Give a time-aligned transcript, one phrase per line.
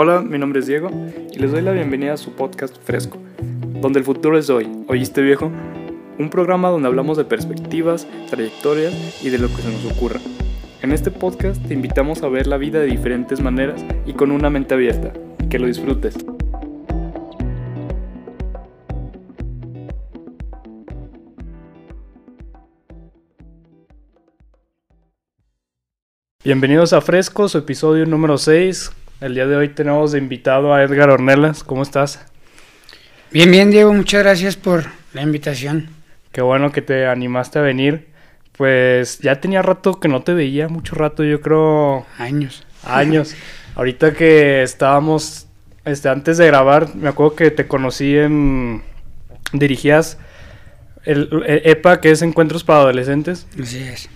[0.00, 0.90] Hola, mi nombre es Diego
[1.32, 3.18] y les doy la bienvenida a su podcast Fresco,
[3.80, 4.68] donde el futuro es hoy.
[4.86, 5.50] ¿Oíste viejo?
[6.20, 10.20] Un programa donde hablamos de perspectivas, trayectorias y de lo que se nos ocurra.
[10.82, 14.50] En este podcast te invitamos a ver la vida de diferentes maneras y con una
[14.50, 15.12] mente abierta.
[15.50, 16.16] Que lo disfrutes.
[26.44, 28.92] Bienvenidos a Fresco, su episodio número 6.
[29.20, 31.64] El día de hoy tenemos de invitado a Edgar Ornelas.
[31.64, 32.24] ¿Cómo estás?
[33.32, 35.88] Bien, bien, Diego, muchas gracias por la invitación.
[36.30, 38.06] Qué bueno que te animaste a venir.
[38.56, 42.06] Pues ya tenía rato que no te veía, mucho rato, yo creo.
[42.16, 42.64] Años.
[42.84, 43.34] Años.
[43.74, 45.48] Ahorita que estábamos,
[45.84, 48.82] este, antes de grabar, me acuerdo que te conocí en.
[49.52, 50.18] Dirigías
[51.04, 53.48] el, el EPA, que es Encuentros para Adolescentes.
[53.60, 54.08] Así es.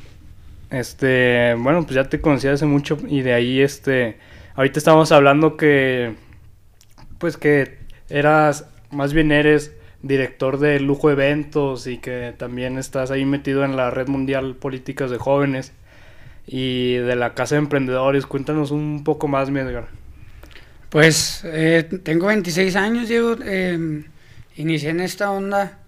[0.71, 4.17] Este, bueno, pues ya te conocí hace mucho y de ahí, este,
[4.55, 6.15] ahorita estamos hablando que,
[7.19, 9.73] pues que eras, más bien eres
[10.03, 15.11] director de Lujo Eventos y que también estás ahí metido en la Red Mundial Políticas
[15.11, 15.73] de Jóvenes
[16.47, 18.27] y de la Casa de Emprendedores.
[18.27, 19.89] Cuéntanos un poco más, mi Edgar.
[20.91, 23.37] Pues eh, tengo 26 años, Diego.
[23.45, 24.05] Eh,
[24.57, 25.79] inicié en esta onda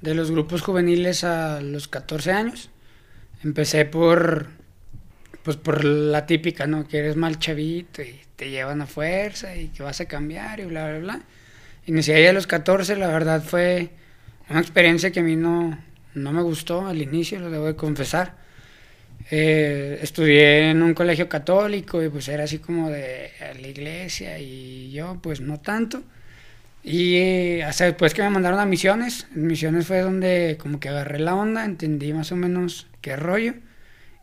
[0.00, 2.70] de los grupos juveniles a los 14 años.
[3.42, 4.46] Empecé por,
[5.44, 6.88] pues por la típica, ¿no?
[6.88, 10.64] Que eres mal chavito y te llevan a fuerza y que vas a cambiar y
[10.64, 11.20] bla, bla, bla.
[11.86, 13.90] Inicié ahí a los 14, la verdad fue
[14.48, 15.78] una experiencia que a mí no,
[16.14, 18.36] no me gustó al inicio, lo debo de confesar.
[19.30, 24.92] Eh, estudié en un colegio católico y pues era así como de la iglesia y
[24.92, 26.02] yo pues no tanto.
[26.82, 31.18] Y eh, hasta después que me mandaron a misiones, misiones fue donde como que agarré
[31.18, 33.54] la onda, entendí más o menos qué rollo.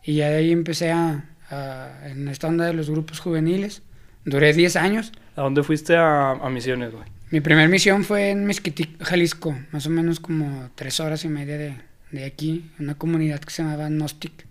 [0.04, 3.82] Y ya de ahí empecé a, a en esta onda de los grupos juveniles.
[4.24, 5.12] Duré 10 años.
[5.36, 7.04] ¿A dónde fuiste a, a misiones, güey?
[7.30, 11.56] Mi primer misión fue en Mezquitic, Jalisco, más o menos como tres horas y media
[11.56, 11.76] de,
[12.10, 14.46] de aquí, una comunidad que se llamaba Gnostic.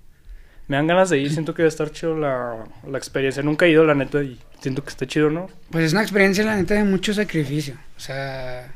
[0.68, 3.44] Me dan ganas de ir, siento que va a estar chido la, la experiencia.
[3.44, 5.48] Nunca he ido, la neta, y siento que está chido, ¿no?
[5.70, 7.76] Pues es una experiencia, la neta, de mucho sacrificio.
[7.98, 8.74] O sea,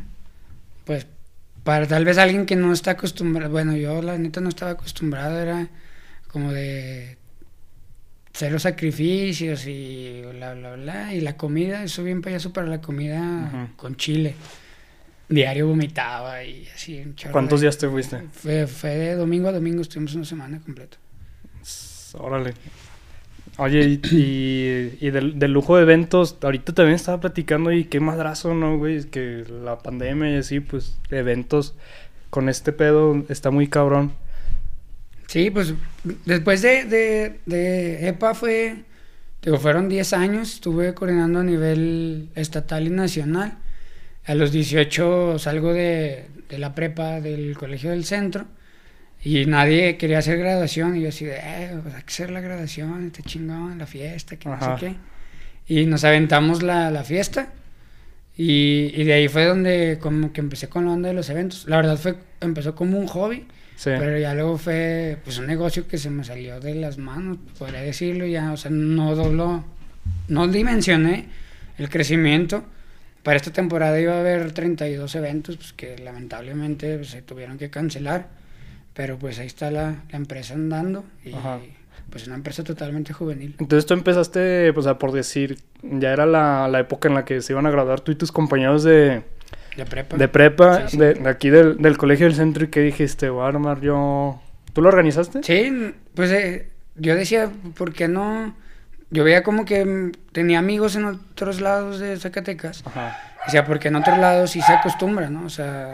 [0.83, 1.07] pues
[1.63, 5.39] para tal vez alguien que no está acostumbrado, bueno, yo la neta no estaba acostumbrado,
[5.39, 5.67] era
[6.35, 7.17] como de
[8.33, 11.13] cero sacrificios y bla, bla, bla.
[11.13, 14.35] Y la comida, eso bien payaso para la comida con chile.
[15.29, 16.99] Diario vomitaba y así.
[16.99, 18.21] un ¿Cuántos de- días te fuiste?
[18.33, 20.97] Fue, fue de domingo a domingo, estuvimos una semana completa.
[22.15, 22.53] Órale.
[23.57, 28.01] Oye, y, y, y del, del lujo de eventos, ahorita también estaba platicando y qué
[28.01, 29.05] madrazo, ¿no, güey?
[29.05, 31.75] Que la pandemia y así, pues, eventos
[32.29, 34.11] con este pedo está muy cabrón.
[35.35, 35.73] Sí, pues
[36.23, 38.85] después de, de, de EPA fue,
[39.41, 43.57] digo, fueron 10 años, estuve coordinando a nivel estatal y nacional.
[44.27, 48.45] A los 18 salgo de, de la prepa del colegio del centro
[49.25, 52.39] y nadie quería hacer graduación y yo así de, eh, pues hay que hacer la
[52.39, 54.95] graduación, está chingón, la fiesta, que no sé qué.
[55.67, 57.51] Y nos aventamos la, la fiesta
[58.37, 61.65] y, y de ahí fue donde como que empecé con la onda de los eventos.
[61.67, 63.45] La verdad fue, empezó como un hobby.
[63.75, 63.91] Sí.
[63.97, 67.81] Pero ya luego fue pues un negocio que se me salió de las manos, podría
[67.81, 69.65] decirlo ya, o sea, no dobló,
[70.27, 71.27] no dimensioné
[71.77, 72.63] el crecimiento.
[73.23, 77.69] Para esta temporada iba a haber 32 eventos pues, que lamentablemente pues, se tuvieron que
[77.69, 78.27] cancelar,
[78.93, 81.59] pero pues ahí está la, la empresa andando y Ajá.
[82.09, 83.55] pues una empresa totalmente juvenil.
[83.59, 87.41] Entonces tú empezaste, pues, a por decir, ya era la, la época en la que
[87.41, 89.23] se iban a graduar tú y tus compañeros de,
[89.75, 90.17] De prepa.
[90.17, 90.97] de prepa, Sí, sí.
[90.97, 94.41] De, aquí del, del colegio del centro, y que dijiste, voy a armar yo...
[94.73, 95.41] ¿Tú lo organizaste?
[95.43, 98.55] Sí, pues eh, yo decía, ¿por qué no?
[99.09, 102.83] Yo veía como que mm, tenía amigos en otros lados de Zacatecas.
[102.85, 103.17] Ajá.
[103.45, 105.45] Decía, porque en otros lados sí se acostumbra, ¿no?
[105.45, 105.93] O sea,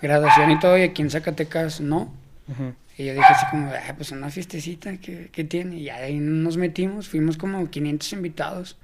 [0.00, 2.12] graduación y todo, y aquí en Zacatecas no.
[2.48, 2.74] Ujú.
[2.98, 5.76] Y yo dije así como, ah, pues una fiestecita, ¿qué, qué tiene?
[5.76, 8.76] Y ahí nos metimos, fuimos como 500 invitados.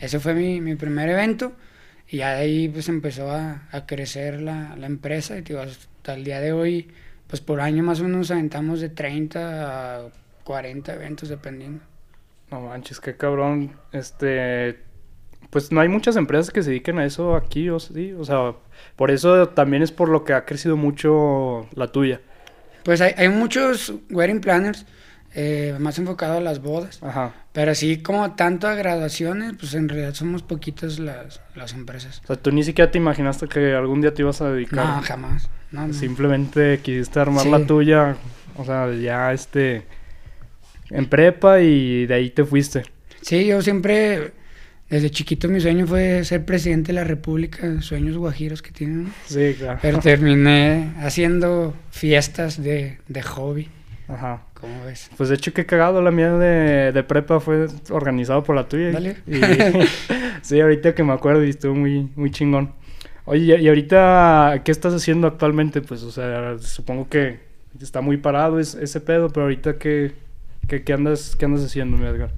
[0.00, 1.52] Ese fue mi, mi primer evento.
[2.12, 5.38] Y ya de ahí pues empezó a, a crecer la, la empresa.
[5.38, 6.90] Y digo, hasta el día de hoy,
[7.26, 10.10] pues por año más o menos nos aventamos de 30 a
[10.44, 11.82] 40 eventos, dependiendo.
[12.50, 13.72] No manches, qué cabrón.
[13.92, 14.78] Este,
[15.48, 18.56] pues no hay muchas empresas que se dediquen a eso aquí, o sí, o sea,
[18.94, 22.20] por eso también es por lo que ha crecido mucho la tuya.
[22.84, 24.84] Pues hay, hay muchos wedding planners,
[25.34, 27.02] eh, más enfocado a las bodas.
[27.02, 27.32] Ajá.
[27.52, 32.20] Pero así como tanto a graduaciones, pues en realidad somos poquitas las, las empresas.
[32.24, 34.84] O sea, tú ni siquiera te imaginaste que algún día te ibas a dedicar.
[34.86, 35.48] No, jamás.
[35.70, 35.94] No, no.
[35.94, 37.50] Simplemente quisiste armar Sí.
[37.50, 38.16] la tuya,
[38.56, 39.86] o sea, ya este
[40.90, 42.82] en prepa y de ahí te fuiste.
[43.22, 44.32] Sí, yo siempre
[44.90, 49.10] desde chiquito mi sueño fue ser presidente de la República, sueños guajiros que tienen.
[49.26, 49.78] Sí, claro.
[49.80, 53.70] Pero terminé haciendo fiestas de, de hobby.
[54.12, 54.42] Ajá.
[54.54, 55.10] ¿Cómo ves?
[55.16, 58.90] Pues de hecho, qué cagado, la mía de, de prepa fue organizado por la tuya.
[58.92, 59.16] Dale.
[59.26, 59.40] y-
[60.42, 62.72] sí, ahorita que me acuerdo y estuvo muy, muy chingón.
[63.24, 65.80] Oye, y ahorita, ¿qué estás haciendo actualmente?
[65.80, 67.40] Pues, o sea, supongo que
[67.80, 70.12] está muy parado es- ese pedo, pero ahorita, ¿qué,
[70.68, 72.30] qué, qué andas, qué andas haciendo, mi Edgar?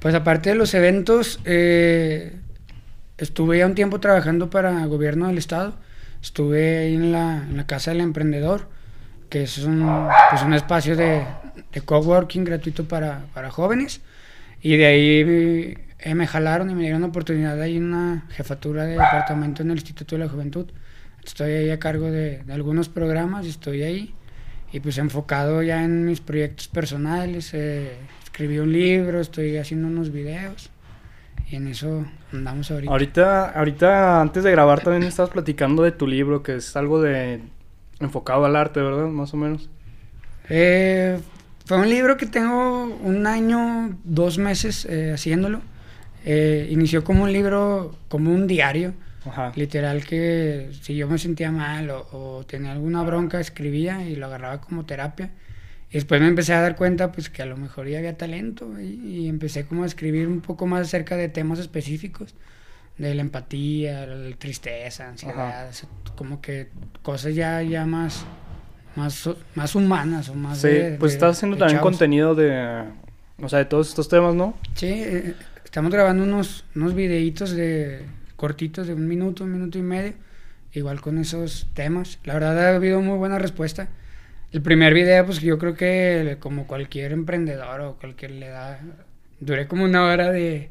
[0.00, 2.32] Pues aparte de los eventos, eh,
[3.18, 5.74] estuve ya un tiempo trabajando para gobierno del estado.
[6.22, 8.68] Estuve ahí en la, en la Casa del Emprendedor,
[9.28, 11.24] que es un, pues un espacio de,
[11.72, 14.00] de coworking gratuito para, para jóvenes.
[14.60, 18.84] Y de ahí eh, me jalaron y me dieron la oportunidad ahí en una jefatura
[18.84, 20.70] de departamento en el Instituto de la Juventud.
[21.24, 24.14] Estoy ahí a cargo de, de algunos programas estoy ahí.
[24.72, 27.54] Y pues enfocado ya en mis proyectos personales.
[27.54, 30.70] eh, escribí un libro, estoy haciendo unos videos.
[31.48, 32.90] Y en eso andamos ahorita.
[32.90, 37.40] Ahorita, ahorita, antes de grabar, también estabas platicando de tu libro, que es algo de
[38.00, 39.06] enfocado al arte, ¿verdad?
[39.06, 39.68] Más o menos.
[40.48, 41.18] Eh,
[41.66, 45.60] fue un libro que tengo un año, dos meses eh, haciéndolo.
[46.24, 48.94] Eh, inició como un libro, como un diario,
[49.26, 49.52] Ajá.
[49.56, 54.26] literal que si yo me sentía mal o, o tenía alguna bronca, escribía y lo
[54.26, 55.30] agarraba como terapia.
[55.90, 58.80] Y después me empecé a dar cuenta pues que a lo mejor ya había talento
[58.80, 62.34] y, y empecé como a escribir un poco más acerca de temas específicos,
[62.98, 65.70] de la empatía, la tristeza, ansiedad,
[66.16, 66.68] como que
[67.02, 68.24] cosas ya, ya más,
[68.96, 71.90] más, más humanas o más Sí, de- pues de- estás haciendo también chavos.
[71.92, 72.84] contenido de,
[73.42, 74.54] o sea, de todos estos temas, ¿no?
[74.74, 78.02] Sí, eh, estamos grabando unos, unos videitos de
[78.36, 80.12] cortitos de un minuto, un minuto y medio,
[80.72, 82.18] igual con esos temas.
[82.24, 83.88] La verdad ha habido muy buena respuesta.
[84.52, 88.78] El primer video, pues yo creo que como cualquier emprendedor o cualquier le da,
[89.40, 90.70] duré como una hora de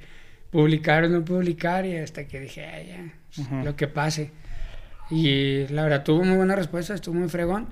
[0.54, 3.66] publicar o no publicar y hasta que dije, "Ay, ya, Ujú.
[3.66, 4.32] lo que pase.
[5.10, 7.68] Y la verdad tuvo muy buena respuesta, estuvo muy fregón.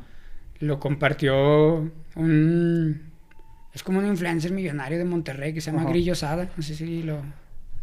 [0.59, 3.01] Lo compartió un...
[3.73, 5.91] Es como un influencer millonario de Monterrey que se llama Ajá.
[5.91, 7.21] Grillo Sada, no sé si lo,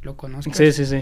[0.03, 0.55] lo conozcas.
[0.57, 1.01] Sí, sí, sí.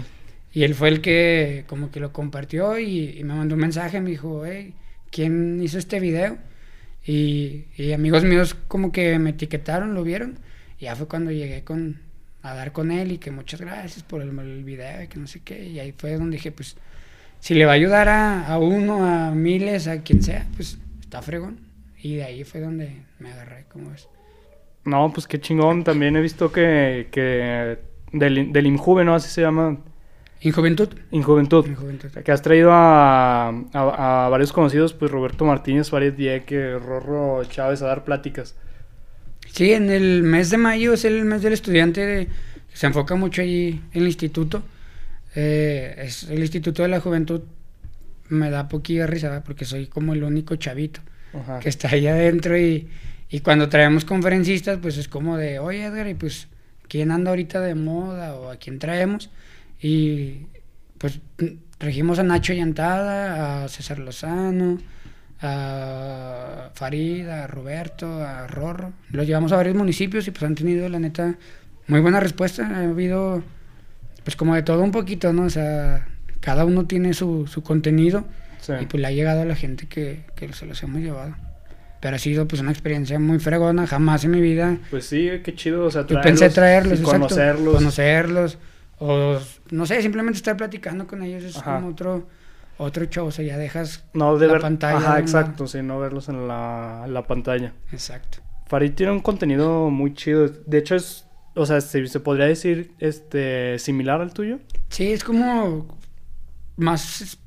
[0.53, 3.99] Y él fue el que como que lo compartió y, y me mandó un mensaje,
[3.99, 4.73] me dijo, hey,
[5.11, 6.37] ¿quién hizo este video?
[7.05, 10.39] Y, y amigos míos como que me etiquetaron, lo vieron.
[10.79, 11.99] Y ya fue cuando llegué con,
[12.41, 15.27] a dar con él y que muchas gracias por el, el video y que no
[15.27, 15.65] sé qué.
[15.65, 16.77] Y ahí fue donde dije, pues,
[17.39, 21.21] si le va a ayudar a, a uno, a miles, a quien sea, pues está
[21.21, 21.59] fregón.
[22.01, 24.07] Y de ahí fue donde me agarré, como ves.
[24.85, 25.83] No, pues qué chingón.
[25.83, 27.79] También he visto que, que
[28.13, 29.15] del, del Injuve, ¿no?
[29.15, 29.79] Así se llama.
[30.39, 30.89] En juventud.
[31.11, 31.65] Injuventud.
[31.65, 32.09] En juventud.
[32.09, 37.81] Que has traído a, a, a varios conocidos, pues Roberto Martínez, Farid Dieque, Rorro Chávez,
[37.81, 38.55] a dar pláticas.
[39.51, 42.27] Sí, en el mes de mayo es el mes del estudiante, de-
[42.73, 44.63] se enfoca mucho allí en el instituto.
[45.35, 47.41] Eh, es el Instituto de la Juventud.
[48.29, 50.99] Me da poquilla risa, porque soy como el único chavito
[51.33, 51.59] Ajá.
[51.59, 52.87] que está ahí adentro y,
[53.29, 56.47] y cuando traemos conferencistas, pues es como de, oye Edgar, y pues,
[56.87, 59.29] ¿quién anda ahorita de moda o a quién traemos?
[59.81, 60.41] Y
[60.97, 61.19] pues
[61.77, 64.79] trajimos a Nacho Llantada, a César Lozano,
[65.41, 68.93] a Farid, a Roberto, a Rorro.
[69.11, 71.35] Los llevamos a varios municipios y pues han tenido, la neta,
[71.87, 72.67] muy buena respuesta.
[72.67, 73.43] Ha habido,
[74.23, 75.43] pues como de todo un poquito, ¿no?
[75.43, 76.07] O sea,
[76.39, 78.25] cada uno tiene su, su contenido
[78.59, 78.73] Sí.
[78.81, 81.35] y pues le ha llegado a la gente que, que se los hemos llevado.
[82.01, 85.53] Pero ha sido pues una experiencia muy fregona, jamás en mi vida Pues sí, qué
[85.55, 85.85] chido.
[85.85, 87.75] O sea, yo pensé traerlos, y exacto, conocerlos.
[87.75, 88.57] conocerlos,
[88.99, 89.39] o
[89.71, 91.75] no sé, simplemente estar platicando con ellos es Ajá.
[91.75, 92.27] como otro,
[92.77, 94.61] otro show, o sea, ya dejas No de la ver.
[94.61, 97.73] pantalla Ajá, exacto, sí, no verlos en la, la pantalla.
[97.91, 98.39] Exacto.
[98.67, 100.47] Farid tiene un contenido muy chido.
[100.47, 101.25] De hecho, es.
[101.55, 104.59] O sea, se, se podría decir este similar al tuyo.
[104.89, 105.97] Sí, es como
[106.75, 107.39] más,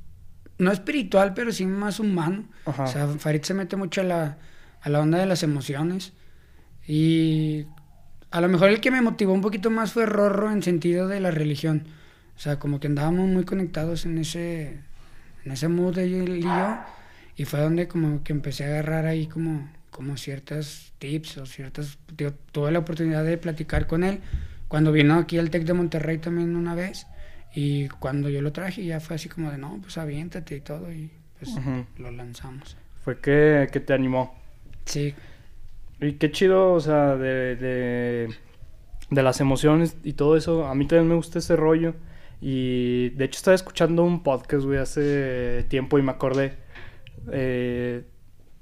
[0.59, 2.49] no espiritual, pero sí más humano.
[2.65, 2.85] Ajá.
[2.85, 4.39] O sea, Farid se mete mucho a la,
[4.81, 6.13] a la onda de las emociones.
[6.89, 7.67] Y
[8.33, 11.21] a lo mejor el que me motivó un poquito más fue Rorro en sentido de
[11.21, 11.85] la religión.
[12.37, 14.81] O sea, como que andábamos muy conectados en ese,
[15.45, 16.85] en ese mood él y yo.
[17.37, 21.99] Y fue donde como que empecé a agarrar ahí como, como ciertas tips o ciertas...
[22.17, 24.21] digo, tuve la oportunidad de platicar con él
[24.69, 27.07] cuando vino aquí al TEC de Monterrey también una vez.
[27.55, 30.93] Y cuando yo lo traje ya fue así como de, no, pues aviéntate y todo.
[30.93, 31.87] Y pues Ujú.
[31.97, 32.77] lo lanzamos.
[33.03, 34.35] Fue que, que te animó.
[34.87, 35.15] Sí,
[36.01, 38.35] Y qué chido, o sea, de, de,
[39.11, 40.67] de las emociones y todo eso.
[40.67, 41.95] A mí también me gusta ese rollo.
[42.41, 46.55] Y de hecho estaba escuchando un podcast, güey, hace tiempo y me acordé.
[47.33, 48.03] Eh,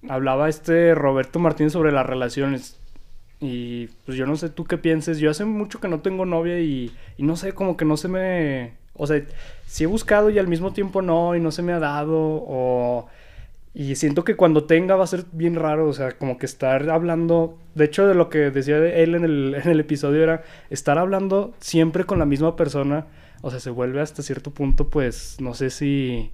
[0.08, 2.78] hablaba este Roberto Martínez sobre las relaciones.
[3.40, 5.18] Y pues yo no sé tú qué pienses.
[5.18, 8.08] Yo hace mucho que no tengo novia y, y no sé, como que no se
[8.08, 8.72] me...
[8.94, 9.22] O sea,
[9.66, 12.16] sí he buscado y al mismo tiempo no, y no se me ha dado.
[12.18, 13.06] O...
[13.74, 16.90] Y siento que cuando tenga va a ser bien raro, o sea, como que estar
[16.90, 20.98] hablando, de hecho de lo que decía él en el, en el episodio era estar
[20.98, 23.06] hablando siempre con la misma persona,
[23.40, 26.30] o sea, se vuelve hasta cierto punto, pues, no sé si...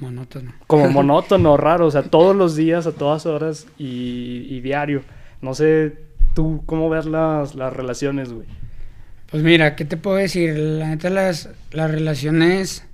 [0.00, 0.52] Monótono.
[0.66, 5.02] Como monótono, raro, o sea, todos los días, a todas horas y, y diario.
[5.40, 5.98] No sé,
[6.34, 8.46] tú, ¿cómo ves las, las relaciones, güey?
[9.30, 10.56] Pues mira, ¿qué te puedo decir?
[10.56, 12.86] La neta, las, las relaciones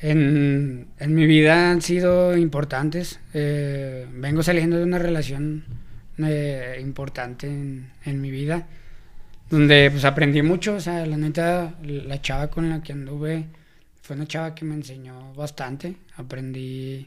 [0.00, 3.20] en, en mi vida han sido importantes.
[3.34, 5.64] Eh, vengo saliendo de una relación
[6.18, 8.66] eh, importante en, en, mi vida,
[9.52, 10.74] donde pues aprendí mucho.
[10.74, 13.44] O sea, la neta, la chava con la que anduve
[14.00, 15.96] fue una chava que me enseñó bastante.
[16.16, 17.06] Aprendí,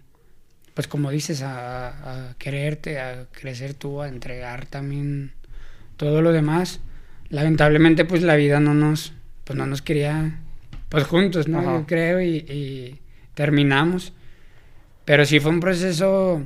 [0.75, 5.32] pues como dices, a, a quererte, a crecer tú, a entregar también
[5.98, 6.82] todo lo demás.
[7.30, 10.40] Lamentablemente, pues la vida no nos, pues no nos quería
[10.90, 11.64] pues juntos, ¿no?
[11.64, 13.02] Yo creo, y, y,
[13.34, 14.14] terminamos.
[15.04, 16.46] Pero sí fue un proceso,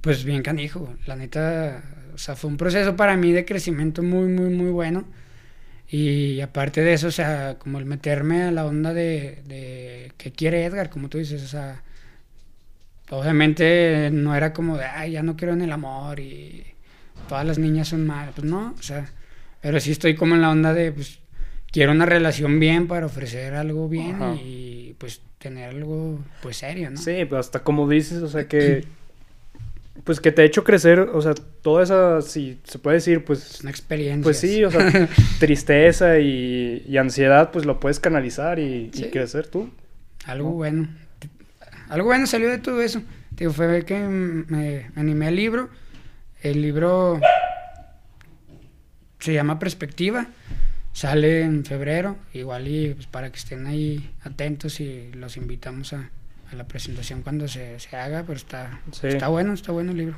[0.00, 1.82] pues bien canijo, la neta,
[2.14, 5.04] o sea, fue un proceso para mí de crecimiento muy, muy, muy bueno.
[5.88, 10.30] Y aparte de eso, o sea, como el meterme a la onda de, de qué
[10.30, 11.82] quiere Edgar, como tú dices, o sea,
[13.10, 16.64] obviamente no era como de, ay, ya no quiero en el amor y
[17.28, 19.10] todas las niñas son malas, pues no, o sea,
[19.60, 21.18] pero sí estoy como en la onda de, pues,
[21.72, 24.34] quiero una relación bien para ofrecer algo bien Ajá.
[24.34, 26.96] y pues tener algo pues serio, ¿no?
[26.96, 28.84] Sí, pues hasta como dices, o sea que
[30.04, 33.60] pues que te ha hecho crecer, o sea, toda esa, si se puede decir, pues...
[33.60, 34.22] Una experiencia.
[34.22, 39.04] Pues sí, o sea, tristeza y, y, ansiedad, pues lo puedes canalizar y, sí.
[39.04, 39.70] y crecer tú.
[40.24, 40.54] Algo ¿no?
[40.54, 40.88] bueno.
[41.88, 43.02] Algo bueno salió de todo eso.
[43.32, 44.44] Digo, fue que me,
[44.94, 45.70] me animé al libro.
[46.42, 47.20] El libro
[49.18, 50.26] se llama Perspectiva.
[50.92, 56.10] Sale en febrero, igual y pues, para que estén ahí atentos y los invitamos a,
[56.52, 59.08] a la presentación cuando se, se haga, pero está, sí.
[59.08, 60.14] está bueno, está bueno el libro.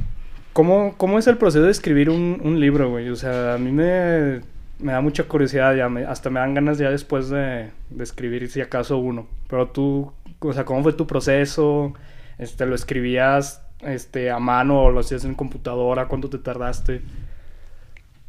[0.53, 3.09] ¿Cómo, cómo es el proceso de escribir un, un libro, güey?
[3.09, 4.41] O sea, a mí me,
[4.79, 8.51] me da mucha curiosidad, ya me, hasta me dan ganas ya después de, de, escribir
[8.51, 9.27] si acaso uno.
[9.49, 11.95] Pero tú, o sea, ¿cómo fue tu proceso?
[12.39, 16.07] Este, ¿Lo escribías este, a mano o lo hacías en computadora?
[16.09, 17.01] ¿Cuánto te tardaste?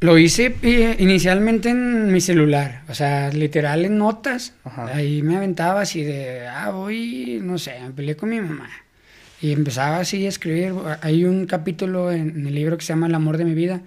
[0.04, 4.52] Lo hice eh, inicialmente en mi celular, o sea, literal en notas.
[4.62, 4.88] Ajá.
[4.94, 8.68] Ahí me aventaba así de, ah, voy, no sé, me peleé con mi mamá.
[9.40, 10.74] Y empezaba así a escribir.
[11.00, 13.80] Hay un capítulo en, en el libro que se llama El amor de mi vida.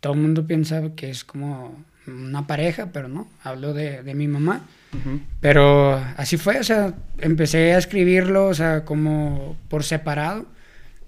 [0.00, 4.26] Todo el mundo piensa que es como una pareja, pero no, hablo de, de mi
[4.26, 4.62] mamá.
[4.92, 5.20] Uh -huh.
[5.40, 10.46] Pero así fue, o sea, empecé a escribirlo, o sea, como por separado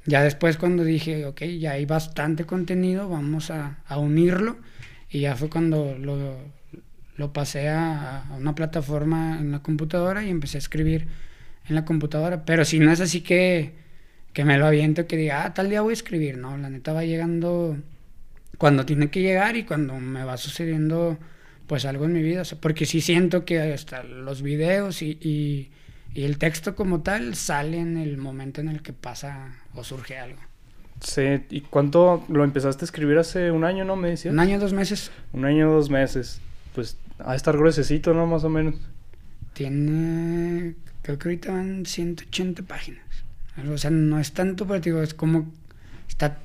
[0.06, 4.56] ya después cuando dije, ok, ya hay bastante contenido, vamos a, a unirlo.
[5.10, 6.38] Y ya fue cuando lo,
[7.16, 11.06] lo pasé a, una plataforma en la computadora y empecé a escribir
[11.68, 12.44] en la computadora.
[12.44, 13.72] Pero si no es así que,
[14.32, 16.38] que me lo aviento, que diga, ah, tal día voy a escribir.
[16.38, 17.76] No, la neta va llegando
[18.58, 21.18] cuando tiene que llegar y cuando me va sucediendo
[21.66, 22.42] pues algo en mi vida.
[22.60, 25.70] Porque sí siento que hasta los videos y, y
[26.14, 30.18] y el texto como tal sale en el momento en el que pasa o surge
[30.18, 30.40] algo.
[31.00, 34.32] Sí, ¿y cuánto lo empezaste a escribir hace un año, no me decías?
[34.32, 35.10] Un año, dos meses.
[35.32, 36.40] Un año, dos meses.
[36.74, 38.26] Pues a estar gruesecito, ¿no?
[38.26, 38.76] Más o menos.
[39.54, 43.04] Tiene, creo que ahorita van 180 páginas.
[43.70, 45.50] O sea, no es tanto, pero digo, es como
[46.08, 46.38] está,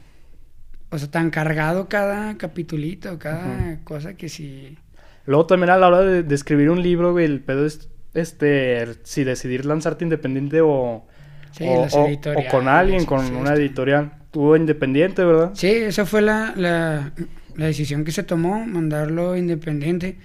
[0.89, 3.83] o sea, tan cargado cada capitulito, cada uh -huh.
[3.83, 4.77] cosa que sí.
[5.25, 9.23] Luego también a la hora de, de escribir un libro, el pedo es este, si
[9.23, 11.05] decidir lanzarte independiente o,
[11.51, 14.13] sí, o, o, o, con alguien, con sí, una editorial.
[14.31, 15.51] Tú independiente, ¿verdad?
[15.53, 17.13] Sí, esa fue la, la,
[17.55, 20.17] la, decisión que se tomó, mandarlo independiente.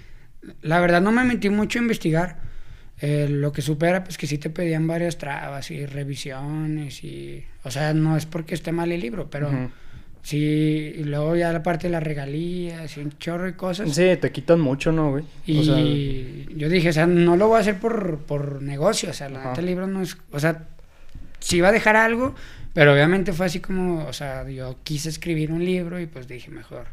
[0.60, 2.38] La verdad no me metí mucho a investigar.
[3.00, 7.44] Eh, lo que supera, pues que sí te pedían varias trabas y revisiones y...
[7.64, 9.48] O sea, no es porque esté mal el libro, pero...
[9.48, 9.70] Uh -huh.
[10.22, 13.92] Sí, y luego ya la parte de las regalías y un chorro de cosas.
[13.92, 15.24] Sí, te quitan mucho, ¿no, güey?
[15.44, 16.56] Y o sea...
[16.56, 19.50] yo dije, o sea, no lo voy a hacer por, por negocio, o sea, la
[19.50, 20.68] neta libro no es, o sea,
[21.40, 22.36] sí iba a dejar algo,
[22.72, 26.50] pero obviamente fue así como, o sea, yo quise escribir un libro y pues dije,
[26.52, 26.86] mejor,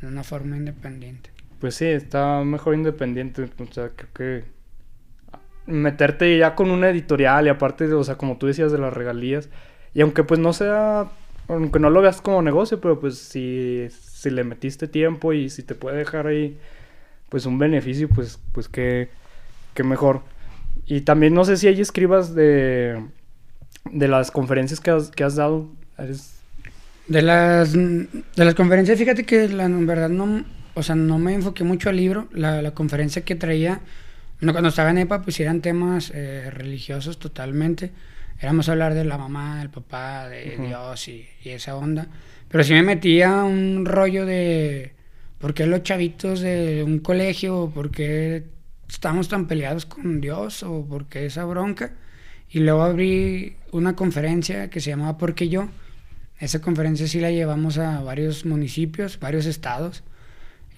[0.00, 1.30] de una forma independiente.
[1.60, 4.44] Pues sí, está mejor independiente, o sea, creo que
[5.66, 8.92] meterte ya con una editorial y aparte, de, o sea, como tú decías de las
[8.92, 9.50] regalías,
[9.94, 11.10] y aunque pues no sea
[11.48, 15.62] aunque no lo veas como negocio, pero pues si, si le metiste tiempo y si
[15.62, 16.58] te puede dejar ahí
[17.28, 19.08] pues un beneficio, pues, pues qué,
[19.74, 20.22] qué mejor.
[20.86, 23.02] Y también no sé si hay escribas de,
[23.90, 25.68] de las conferencias que has, que has dado.
[25.98, 26.34] ¿Eres...
[27.06, 31.34] De las, de las conferencias, fíjate que la, en verdad no, o sea, no me
[31.34, 32.28] enfoqué mucho al libro.
[32.32, 33.80] La, la conferencia que traía,
[34.40, 37.92] bueno, cuando estaba en EPA, pues eran temas eh, religiosos totalmente.
[38.40, 42.06] Éramos a hablar de la mamá, del papá, de Dios y, y, esa onda.
[42.48, 44.92] Pero sí me metía un rollo de
[45.38, 48.44] por qué los chavitos de un colegio, por qué
[48.88, 51.92] estamos tan peleados con Dios o por qué esa bronca.
[52.50, 55.68] Y luego abrí una conferencia que se llamaba Porque yo.
[56.38, 60.04] Esa conferencia sí la llevamos a varios municipios, varios estados.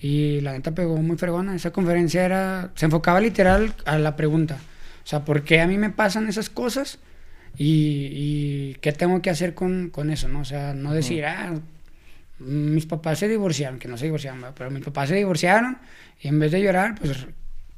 [0.00, 1.54] Y la neta pegó muy fregona.
[1.54, 4.56] Esa conferencia era, se enfocaba literal a la pregunta.
[5.04, 6.98] O sea, ¿por qué a mí me pasan esas cosas?
[7.56, 10.40] Y, y qué tengo que hacer con, con, eso, ¿no?
[10.40, 11.54] O sea, no decir, ah,
[12.38, 15.78] mis papás se divorciaron, que no se divorciaron, pero mis papás se divorciaron
[16.20, 17.26] y en vez de llorar, pues,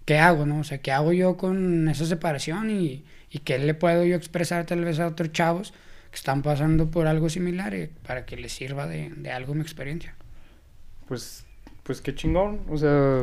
[0.04, 0.60] ¿qué hago, no?
[0.60, 4.66] O sea, ¿qué hago yo con esa separación y, y qué le puedo yo expresar
[4.66, 5.72] tal vez a otros chavos
[6.10, 9.62] que están pasando por algo similar y para que les sirva de, de algo mi
[9.62, 10.14] experiencia?
[11.08, 11.44] Pues
[11.82, 12.60] pues qué chingón.
[12.68, 13.20] O sea,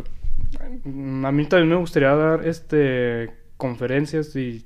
[0.85, 4.65] a mí también me gustaría dar este conferencias y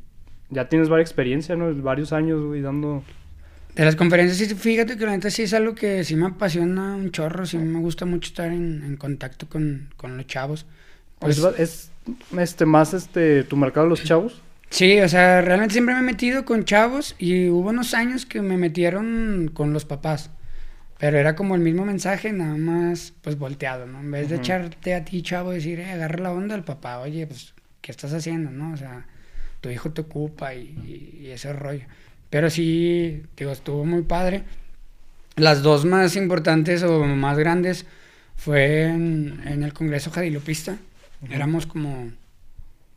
[0.54, 1.74] ya tienes varias experiencias, ¿no?
[1.76, 3.04] Varios años, güey, dando...
[3.76, 6.96] De las conferencias, sí, fíjate que la neta sí es algo que sí me apasiona
[6.96, 10.68] un chorro, sí me gusta mucho estar en, en contacto con, con, los chavos.
[11.18, 11.92] Pues, ¿Es
[12.38, 14.42] este, más este, tu mercado los chavos?
[14.70, 18.42] Sí, o sea, realmente siempre me he metido con chavos y hubo unos años que
[18.42, 20.30] me metieron con los papás.
[21.00, 24.00] Pero era como el mismo mensaje, nada más, pues volteado, ¿no?
[24.00, 27.28] En vez de echarte a ti, chavo, decir, eh, agarra la onda al papá, oye,
[27.28, 28.74] pues, ¿qué estás haciendo, no?
[28.74, 29.06] O sea,
[29.64, 31.86] tu hijo te ocupa y, y, ese rollo.
[32.30, 34.44] Pero sí, digo, estuvo muy padre.
[35.38, 37.86] Las dos más importantes o más grandes
[38.36, 40.78] fue en, en el Congreso Jadilopista.
[41.30, 42.12] Éramos como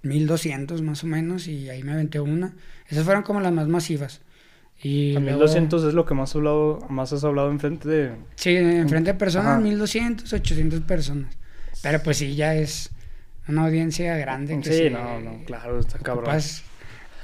[0.03, 2.53] 1200 más o menos y ahí me aventé una.
[2.89, 4.21] Esas fueron como las más masivas.
[4.83, 8.11] Y a 1200 es lo que más, hablado, más has hablado enfrente de...
[8.35, 9.61] Sí, enfrente de personas, Ajá.
[9.61, 11.33] 1200, 800 personas.
[11.81, 12.91] Pero pues sí, ya es
[13.49, 14.59] una audiencia grande.
[14.61, 16.37] Que sí, sí, no, no, claro, está cabrón.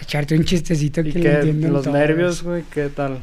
[0.01, 1.97] echarte un chistecito que le entienden Los todos.
[1.97, 3.19] nervios, güey, ¿qué tal?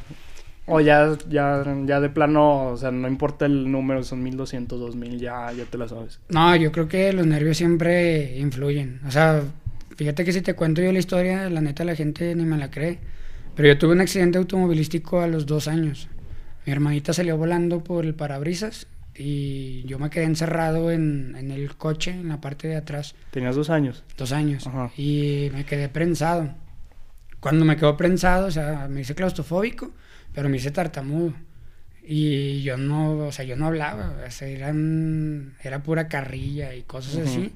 [0.66, 5.20] O ya, ya, ya de plano, o sea, no importa el número, son 1200, 2000,
[5.20, 6.20] ya, ya te la sabes.
[6.30, 9.00] No, yo creo que los nervios siempre influyen.
[9.08, 9.42] O sea,
[9.96, 12.70] fíjate que si te cuento yo la historia, la neta la gente ni me la
[12.70, 13.00] cree.
[13.56, 16.08] Pero yo tuve un accidente automovilístico a los dos años.
[16.68, 18.86] Mi hermanita salió volando por el parabrisas
[19.20, 23.16] y yo me quedé encerrado en, en, el coche, en la parte de atrás.
[23.32, 24.06] ¿Tenías dos años?
[24.18, 24.66] Dos años.
[24.66, 24.92] Ajá.
[24.96, 26.50] Y me quedé prensado.
[27.42, 29.92] Cuando me quedo prensado, o sea, me hice claustrofóbico,
[30.34, 31.34] pero me hice tartamudo.
[32.02, 36.84] Y yo no, o sea, yo no hablaba, o sea, eran, era pura carrilla y
[36.84, 37.24] cosas uh -huh.
[37.24, 37.54] así.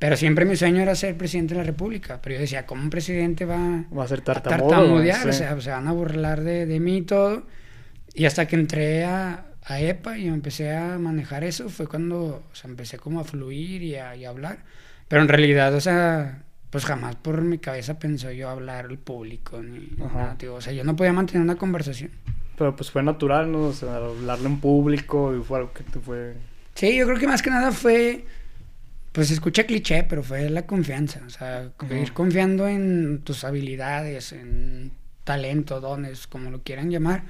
[0.00, 2.20] Pero siempre mi sueño era ser presidente de la República.
[2.20, 5.22] Pero yo decía, ¿cómo un presidente va, va a ser tartamudo, a tartamudear?
[5.22, 5.28] Sí.
[5.28, 7.46] O sea, se van a burlar de, de, mí y todo.
[8.12, 12.54] Y hasta que entré a, a, EPA y empecé a manejar eso, fue cuando o
[12.54, 14.58] sea, empecé como a fluir y a, y a hablar.
[15.08, 19.62] Pero en realidad, o sea, pues jamás por mi cabeza pensó yo hablar al público.
[19.62, 20.54] Ni nada, tío.
[20.54, 22.10] O sea, yo no podía mantener una conversación.
[22.56, 23.64] Pero pues fue natural, ¿no?
[23.64, 26.34] O sea, hablarle en público y fue algo que te fue...
[26.74, 28.24] Sí, yo creo que más que nada fue
[29.12, 31.20] pues se escucha cliché, pero fue la confianza.
[31.26, 32.02] O sea, -huh.
[32.02, 34.90] ir confiando en tus habilidades, en
[35.24, 37.22] talento, dones, como lo quieran llamar.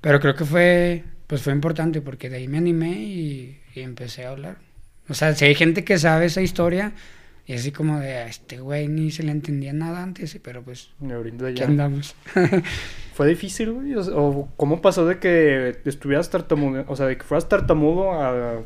[0.00, 4.24] Pero creo que fue, pues fue importante porque de ahí me animé y, y empecé
[4.26, 4.56] a hablar.
[5.08, 6.92] O sea, si hay gente que sabe esa historia
[7.46, 10.90] y así como de a este güey ni se le entendía nada antes, pero pues.
[11.54, 12.16] ¿Qué andamos?
[13.14, 13.94] ¿Fue difícil, güey?
[13.94, 18.64] O, cómo pasó de que estuvieras tartamudo, o sea, de que fueras tartamudo a,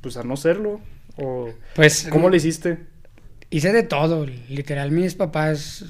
[0.00, 0.80] pues a no serlo?
[1.18, 2.78] ¿O pues, ¿Cómo lo hiciste?
[3.48, 5.84] Hice de todo, literal, mis papás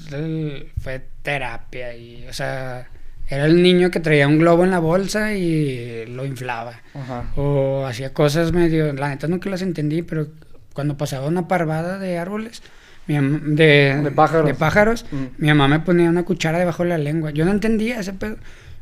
[0.79, 2.87] fue terapia y, o sea,
[3.27, 6.81] era el niño que traía un globo en la bolsa y lo inflaba.
[6.93, 7.25] Ajá.
[7.35, 10.27] O hacía cosas medio, la neta nunca las entendí, pero
[10.73, 12.61] cuando pasaba una parvada de árboles,
[13.07, 15.25] mi de, de, pájaros, de pájaros mm.
[15.37, 17.31] mi mamá me ponía una cuchara debajo de la lengua.
[17.31, 18.37] Yo no entendía ese pedo,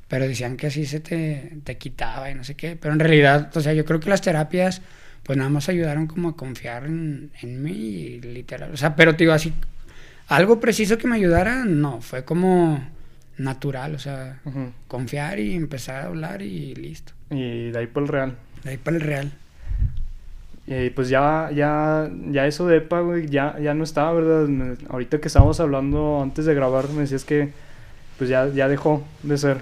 [0.07, 2.75] pero decían que así se te, te quitaba y no sé qué.
[2.75, 4.81] Pero en realidad, o sea, yo creo que las terapias
[5.23, 8.73] pues nada más ayudaron como a confiar en, en mí, literal.
[8.73, 9.53] O sea, pero te digo así,
[10.27, 12.83] algo preciso que me ayudara, no, fue como
[13.43, 14.71] natural, o sea, uh -huh.
[14.87, 17.13] confiar y empezar a hablar y listo.
[17.29, 18.37] Y de ahí para el real.
[18.63, 19.31] De ahí para el real.
[20.67, 24.47] Y pues ya, ya, ya eso de EPA, güey, ya, ya no estaba, ¿verdad?
[24.47, 27.49] Me, ahorita que estábamos hablando antes de grabar, me decías que
[28.17, 29.61] pues ya, ya dejó de ser.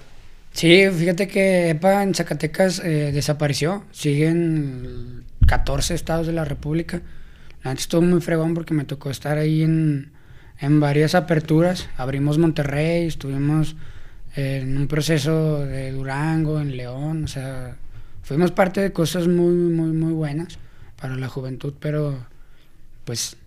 [0.51, 3.85] Sí, fíjate que EPA en Zacatecas eh, desapareció.
[3.91, 7.01] Siguen 14 estados de la República.
[7.63, 10.11] Gente estuvo muy fregón porque me tocó estar ahí en,
[10.59, 11.89] en varias aperturas.
[11.97, 13.75] Abrimos Monterrey, estuvimos
[14.35, 17.77] en un proceso de Durango, en León, o sea,
[18.21, 20.59] fuimos parte de cosas muy, muy, muy buenas
[21.01, 22.17] para la juventud, pero
[23.05, 23.37] pues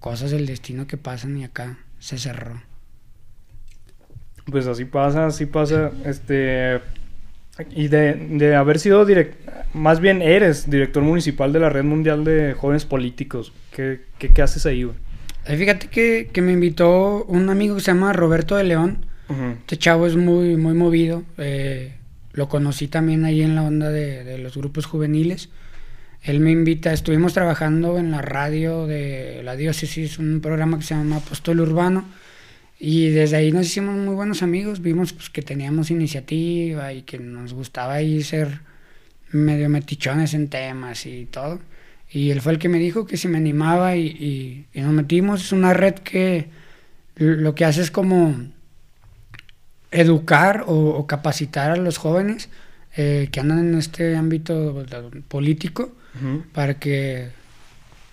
[0.00, 2.60] cosas del destino que pasan y acá se cerró.
[4.50, 6.80] Pues así pasa, así pasa, este...
[7.70, 12.24] Y de, de haber sido direct, más bien eres director municipal de la Red Mundial
[12.24, 13.52] de Jóvenes Políticos.
[13.70, 14.96] ¿Qué, qué, qué haces ahí, güey?
[15.46, 19.06] Fíjate que, que, me invitó un amigo que se llama Roberto de León.
[19.60, 21.22] Este chavo es muy, muy movido.
[21.38, 21.94] Eh,
[22.32, 25.50] lo conocí también ahí en la onda de, de, los grupos juveniles.
[26.22, 30.94] Él me invita, estuvimos trabajando en la radio de la diócesis, un programa que se
[30.94, 32.04] llama Apóstol Urbano
[32.78, 37.18] y desde ahí nos hicimos muy buenos amigos, vimos pues, que teníamos iniciativa y que
[37.18, 38.60] nos gustaba ahí ser
[39.30, 41.60] medio metichones en temas y todo.
[42.14, 45.42] Y él fue el que me dijo que si me animaba y, y, nos metimos.
[45.42, 46.48] Es una red que
[47.16, 48.36] lo que hace es como
[49.90, 52.50] educar o, o capacitar a los jóvenes
[52.96, 54.86] eh, que andan en este ámbito
[55.26, 56.42] político uh -huh.
[56.52, 57.30] para que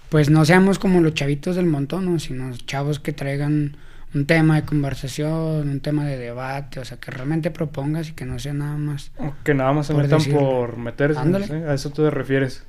[0.10, 2.18] pues no seamos como los chavitos del montón, ¿no?
[2.18, 3.78] sino chavos que traigan
[4.16, 8.26] un tema de conversación, un tema de debate, o sea, que realmente propongas y que
[8.26, 9.12] no sea nada más.
[9.18, 11.22] O que nada más se metan por meterse.
[11.46, 11.54] ¿Sí?
[11.54, 12.66] a eso tú te refieres.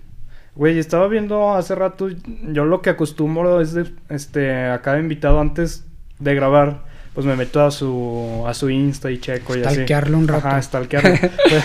[0.54, 2.08] Güey, estaba viendo hace rato,
[2.52, 5.86] yo lo que acostumbro es de, este, a cada invitado antes
[6.18, 6.82] de grabar,
[7.14, 9.74] pues me meto a su, a su Insta y checo y así.
[9.74, 10.46] Stalkearlo un rato.
[10.46, 11.10] Ajá, stalkearlo.
[11.48, 11.64] pues,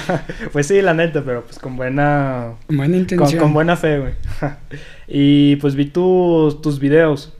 [0.53, 2.53] pues, sí, la neta, pero pues con buena...
[2.69, 3.31] Buena intención.
[3.31, 4.13] Con, con buena fe, güey.
[5.07, 7.33] y pues vi tus, tus videos.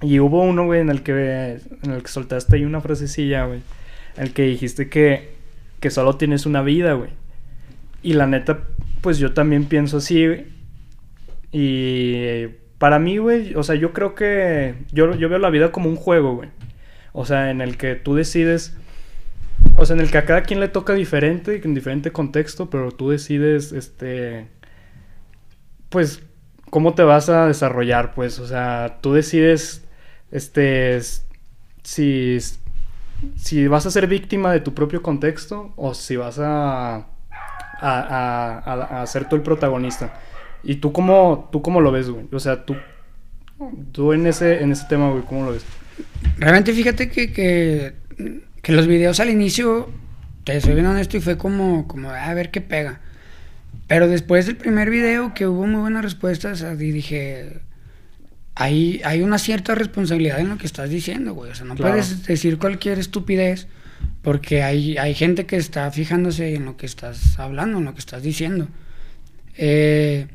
[0.00, 3.60] Y hubo uno, güey, en el que en el que soltaste ahí una frasecilla, güey.
[4.16, 5.32] En el que dijiste que,
[5.80, 7.10] que solo tienes una vida, güey.
[8.02, 8.60] Y la neta,
[9.00, 10.57] pues yo también pienso así, güey.
[11.52, 12.46] Y
[12.78, 15.96] para mí, güey, o sea, yo creo que yo, yo veo la vida como un
[15.96, 16.50] juego, güey.
[17.12, 18.76] O sea, en el que tú decides,
[19.76, 22.92] o sea, en el que a cada quien le toca diferente, en diferente contexto, pero
[22.92, 24.48] tú decides, este,
[25.88, 26.22] pues,
[26.70, 29.84] cómo te vas a desarrollar, pues, o sea, tú decides
[30.30, 31.00] este,
[31.82, 32.38] si,
[33.36, 37.06] si vas a ser víctima de tu propio contexto o si vas a, a,
[37.80, 40.20] a, a ser tú el protagonista.
[40.68, 42.26] ¿Y tú cómo, tú cómo lo ves, güey?
[42.30, 42.76] O sea, tú,
[43.90, 45.64] tú en, ese, en ese tema, güey, ¿cómo lo ves?
[46.36, 47.94] Realmente fíjate que, que,
[48.60, 49.88] que los videos al inicio,
[50.44, 53.00] te soy bien honesto, y fue como, como a ver qué pega.
[53.86, 57.60] Pero después del primer video, que hubo muy buenas respuestas, dije,
[58.54, 61.50] hay, hay una cierta responsabilidad en lo que estás diciendo, güey.
[61.50, 61.94] O sea, no claro.
[61.94, 63.68] puedes decir cualquier estupidez
[64.20, 68.00] porque hay, hay gente que está fijándose en lo que estás hablando, en lo que
[68.00, 68.68] estás diciendo.
[69.56, 70.26] Eh,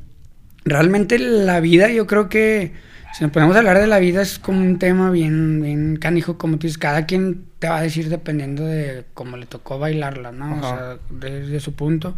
[0.66, 2.74] realmente la vida, yo creo que
[3.14, 6.58] si nos podemos hablar de la vida es como un tema bien, bien canijo, como
[6.58, 10.46] tú dices, cada quien te va a decir dependiendo de cómo le tocó bailarla, ¿no?
[10.46, 10.56] Ajá.
[10.56, 12.16] O sea, desde de su punto.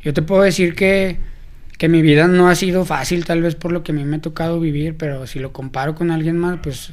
[0.00, 1.18] Yo te puedo decir que
[1.82, 4.18] que mi vida no ha sido fácil, tal vez por lo que a mí me
[4.18, 6.92] ha tocado vivir, pero si lo comparo con alguien más, pues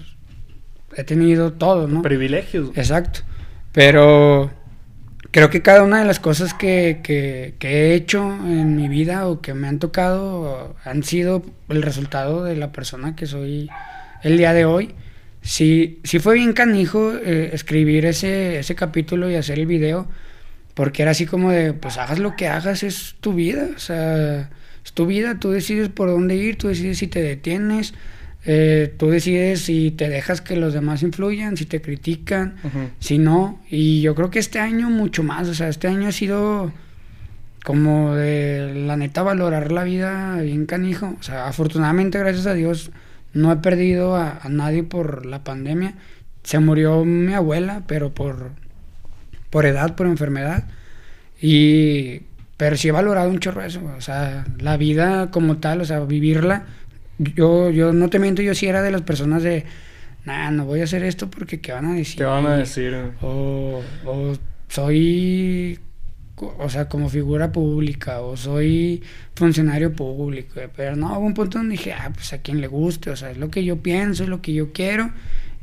[0.96, 2.02] he tenido todo, ¿no?
[2.02, 2.72] Privilegios.
[2.74, 3.20] Exacto.
[3.72, 4.50] Pero
[5.32, 9.42] creo que cada una de las cosas que, que, he hecho en mi vida o
[9.42, 13.70] que me han tocado han sido el resultado de la persona que soy
[14.24, 14.96] el día de hoy.
[15.42, 20.08] Sí, sí fue bien canijo eh, escribir ese, ese capítulo y hacer el video,
[20.74, 24.50] porque era así como de, pues hagas lo que hagas, es tu vida, o sea
[24.84, 27.94] es tu vida, tú decides por dónde ir, tú decides si te detienes,
[28.46, 32.90] eh, tú decides si te dejas que los demás influyan, si te critican, uh -huh.
[33.00, 33.60] si no.
[33.70, 36.72] Y yo creo que este año mucho más, o sea, este año ha sido
[37.64, 41.16] como de la neta valorar la vida bien canijo.
[41.20, 42.92] O sea, afortunadamente, gracias a Dios,
[43.34, 45.96] no he perdido a, a nadie por la pandemia.
[46.44, 48.52] Se murió mi abuela, pero por,
[49.50, 50.64] por edad, por enfermedad.
[51.42, 52.22] Y
[52.60, 56.02] pero sí he valorado un chorro eso, o sea, la vida como tal, o sea,
[56.02, 56.66] vivirla.
[57.20, 59.66] Yo, yo no te miento, yo sí era de las personas de,
[60.26, 62.18] nah, no voy a hacer esto porque ¿qué van a decir?
[62.18, 62.96] ¿Qué van a decir?
[63.22, 64.34] O, o
[64.70, 65.80] soy,
[66.38, 69.04] o sea, como figura pública, o soy
[69.36, 70.62] funcionario público.
[70.76, 73.32] Pero no, hubo un punto donde dije, ah, pues a quien le guste, o sea,
[73.32, 75.12] es lo que yo pienso, es lo que yo quiero,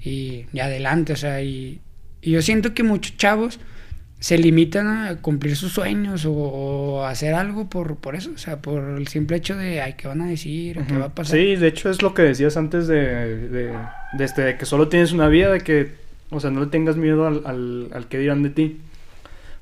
[0.02, 1.80] y, y adelante, o sea, y,
[2.20, 3.58] y yo siento que muchos chavos
[4.18, 8.62] se limitan a cumplir sus sueños o, o, hacer algo por, por eso, o sea,
[8.62, 10.78] por el simple hecho de, ay, ¿qué van a decir?
[10.78, 10.86] Uh -huh.
[10.86, 11.36] ¿Qué va a pasar?
[11.36, 12.96] Sí, de hecho es lo que decías antes de,
[13.48, 13.72] de,
[14.14, 15.92] de, este, de que solo tienes una vida, de que,
[16.30, 18.80] o sea, no le tengas miedo al, al, al que dirán de ti.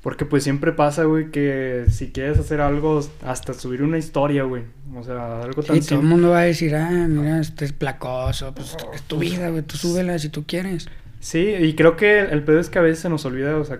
[0.01, 4.61] Porque pues siempre pasa, güey, que si quieres hacer algo, hasta subir una historia, güey.
[4.95, 5.77] O sea, algo tan...
[5.77, 9.17] Y todo el mundo va a decir, ah, mira, este es placoso, pues es tu
[9.17, 10.87] vida, güey, tú súbela si tú quieres.
[11.21, 13.79] Sí, y creo que el pedo es que a veces se nos olvida, o sea,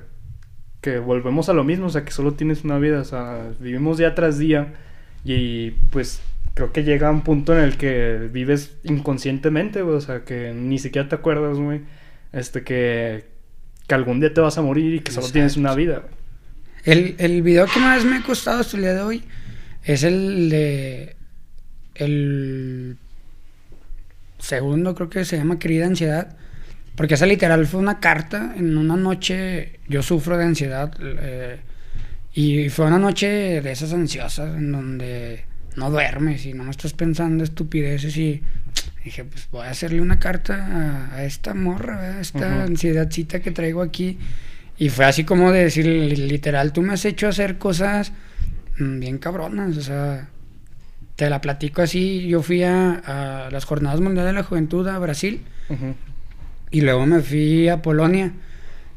[0.85, 3.97] que volvemos a lo mismo, o sea, que solo tienes una vida, o sea, vivimos
[3.97, 4.75] día tras día
[5.23, 6.21] y pues
[6.53, 10.77] creo que llega un punto en el que vives inconscientemente, güey, o sea, que ni
[10.77, 11.81] siquiera te acuerdas, güey,
[12.33, 13.25] este, que,
[13.87, 16.03] que algún día te vas a morir y que solo tienes una vida.
[16.83, 19.23] El, el video que más me ha costado hasta el día de hoy
[19.85, 21.15] es el de
[21.95, 22.97] el
[24.37, 26.37] segundo, creo que se llama Querida Ansiedad
[26.95, 31.59] porque esa literal fue una carta en una noche, yo sufro de ansiedad, eh,
[32.33, 36.93] y fue una noche de esas ansiosas en donde no duermes y no me estás
[36.93, 38.41] pensando estupideces y
[39.03, 43.81] dije, pues voy a hacerle una carta a, esta morra, a esta ansiedadcita que traigo
[43.81, 44.17] aquí.
[44.77, 48.11] Y fue así como de decir, literal, tú me has hecho hacer cosas
[48.77, 50.27] mm, bien cabronas, o sea,
[51.15, 55.41] te la platico así, yo fui a, las Jornadas Mundiales de la Juventud a Brasil.
[56.71, 58.33] Y luego me fui a Polonia,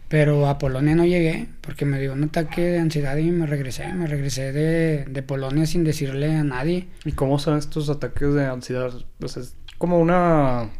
[0.08, 3.92] pero a Polonia no llegué porque me dio un ataque de ansiedad y me regresé.
[3.92, 6.88] Me regresé de, de Polonia sin decirle a nadie.
[7.04, 8.92] ¿Y cómo son estos ataques de ansiedad?
[9.18, 10.70] Pues es como una...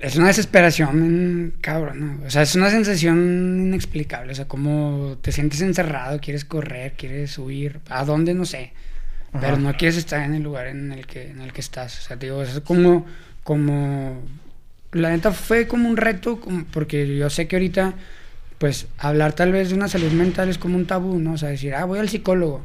[0.00, 4.30] Es una desesperación, cabrón, O sea, es una sensación inexplicable.
[4.30, 7.80] O sea, como te sientes encerrado, quieres correr, quieres huir.
[7.88, 8.32] ¿A dónde?
[8.32, 8.72] No sé.
[9.40, 11.98] Pero no quieres estar en el lugar en el que, en el que estás.
[11.98, 13.04] O sea, digo, es como,
[13.42, 14.22] como
[14.92, 16.40] la neta fue como un reto,
[16.72, 17.94] porque yo sé que ahorita,
[18.58, 21.34] pues, hablar tal vez de una salud mental es como un tabú, ¿no?
[21.34, 22.64] O sea, decir, ah, voy al psicólogo.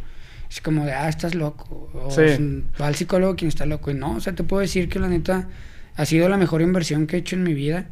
[0.50, 1.90] Es como de, ah, estás loco.
[1.94, 2.10] O
[2.82, 3.92] va al psicólogo quien está loco.
[3.92, 5.48] Y no, o sea, te puedo decir que la neta
[5.96, 7.88] ha sido la mejor inversión que he hecho en mi vida.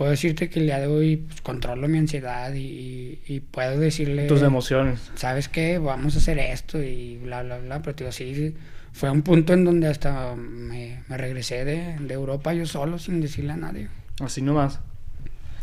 [0.00, 4.28] Puedo decirte que el día de hoy pues, controlo mi ansiedad y, y, puedo decirle...
[4.28, 4.98] Tus emociones.
[5.14, 5.76] ¿Sabes qué?
[5.76, 7.82] Vamos a hacer esto y bla, bla, bla.
[7.82, 8.56] Pero te digo, sí,
[8.94, 13.56] fue un punto en donde hasta me, regresé de, Europa yo solo, sin decirle a
[13.58, 13.88] nadie.
[14.20, 14.78] Así nomás.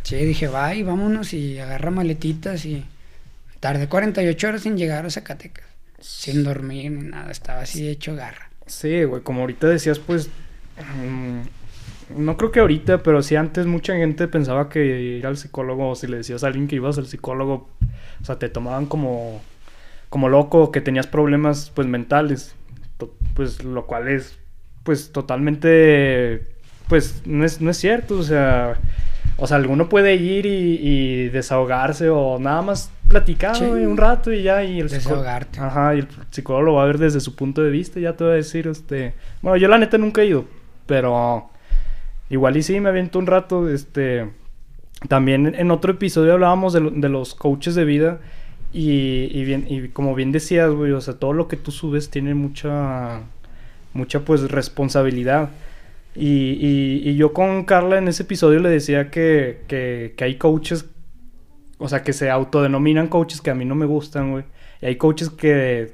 [0.03, 2.85] Sí, dije, va y vámonos y agarra maletitas y
[3.59, 5.65] tardé 48 horas sin llegar a Zacatecas.
[5.99, 8.51] Sin dormir ni nada, estaba así hecho garra.
[8.67, 10.29] Sí, güey, como ahorita decías, pues...
[10.77, 11.41] Mm,
[12.15, 15.95] no creo que ahorita, pero sí antes mucha gente pensaba que ir al psicólogo, o
[15.95, 17.69] si le decías a alguien que ibas al psicólogo,
[18.21, 19.41] o sea, te tomaban como,
[20.09, 22.55] como loco, que tenías problemas, pues, mentales
[23.33, 24.37] pues lo cual es
[24.83, 26.45] pues totalmente
[26.87, 28.77] pues no es, no es cierto, o sea,
[29.35, 34.63] o sea, alguno puede ir y, desahogarse o nada más platicar un rato y ya
[34.63, 35.59] y el desahogarte.
[35.59, 38.23] Ajá, y el psicólogo lo va a ver desde su punto de vista, ya te
[38.23, 40.45] va a decir este, bueno, yo la neta nunca he ido,
[40.85, 41.49] pero
[42.29, 44.29] igual y sí me aviento un rato este
[45.07, 48.19] también en otro episodio hablábamos de, los coaches de vida
[48.73, 52.33] y, bien, y como bien decías, güey, o sea, todo lo que tú subes tiene
[52.35, 53.21] mucha,
[53.93, 55.49] mucha pues responsabilidad.
[56.15, 56.57] Y,
[57.07, 60.85] y, yo con Carla en ese episodio le decía que, que, que, hay coaches,
[61.77, 64.43] o sea, que se autodenominan coaches que a mí no me gustan, güey.
[64.81, 65.93] Y hay coaches que...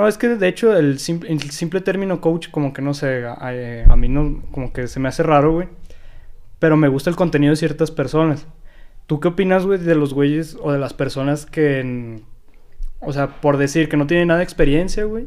[0.00, 4.08] Bueno, es que de hecho el, simple, término coach como que no sé, a, mí
[4.08, 5.68] no, como que se me hace raro, güey.
[6.58, 8.46] Pero me gusta el contenido de ciertas personas.
[9.06, 12.22] ¿Tú qué opinas, güey, de los güeyes o de las personas que,
[13.00, 15.26] o sea, por decir que no tienen nada de experiencia, güey?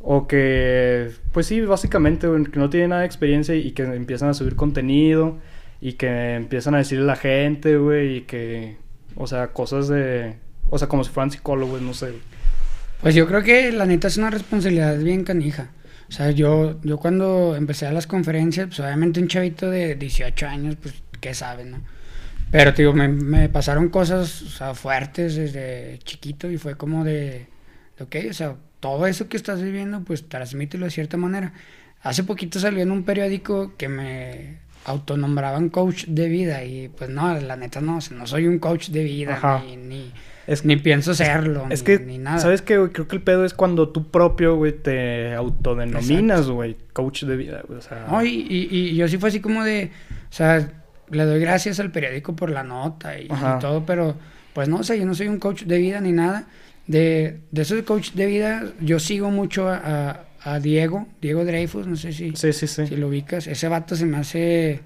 [0.00, 4.30] O que, pues sí, básicamente, güey, que no tienen nada de experiencia y que empiezan
[4.30, 5.38] a subir contenido
[5.80, 8.78] y que empiezan a decirle a la gente, güey, y que,
[9.14, 10.38] o sea, cosas de,
[10.70, 12.14] o sea, como si fueran psicólogos, no sé.
[13.02, 15.70] Pues yo creo que la neta es una responsabilidad bien canija.
[16.08, 20.46] O sea, yo, yo cuando empecé a las conferencias, pues obviamente un chavito de 18
[20.46, 21.82] años, pues, ¿qué sabe, no?
[22.50, 27.48] Pero, tío, me, me pasaron cosas o sea, fuertes desde chiquito y fue como de,
[27.98, 31.54] ok, o sea, todo eso que estás viviendo, pues transmítelo de cierta manera.
[32.02, 37.32] Hace poquito salió en un periódico que me autonombraban coach de vida y pues no,
[37.38, 40.12] la neta no, no soy un coach de vida ni, ni,
[40.64, 42.38] ni, pienso serlo, es que, ni nada.
[42.38, 47.24] ¿Sabes qué, Creo que el pedo es cuando tú propio, güey, te autodenominas, güey, coach
[47.24, 48.06] de vida, güey, o sea...
[48.10, 49.90] No, y, y, y yo sí fue así como de,
[50.30, 50.68] o sea
[51.12, 53.28] le doy gracias al periódico por la nota y,
[53.60, 54.16] todo, pero
[54.54, 56.46] pues no sé, yo no soy un coach de vida ni nada.
[56.86, 61.86] De, de eso de coach de vida, yo sigo mucho a, a, Diego, Diego Dreyfus,
[61.86, 62.86] no sé si, sí, sí, sí.
[62.86, 63.46] si lo ubicas.
[63.46, 64.80] Ese vato se me hace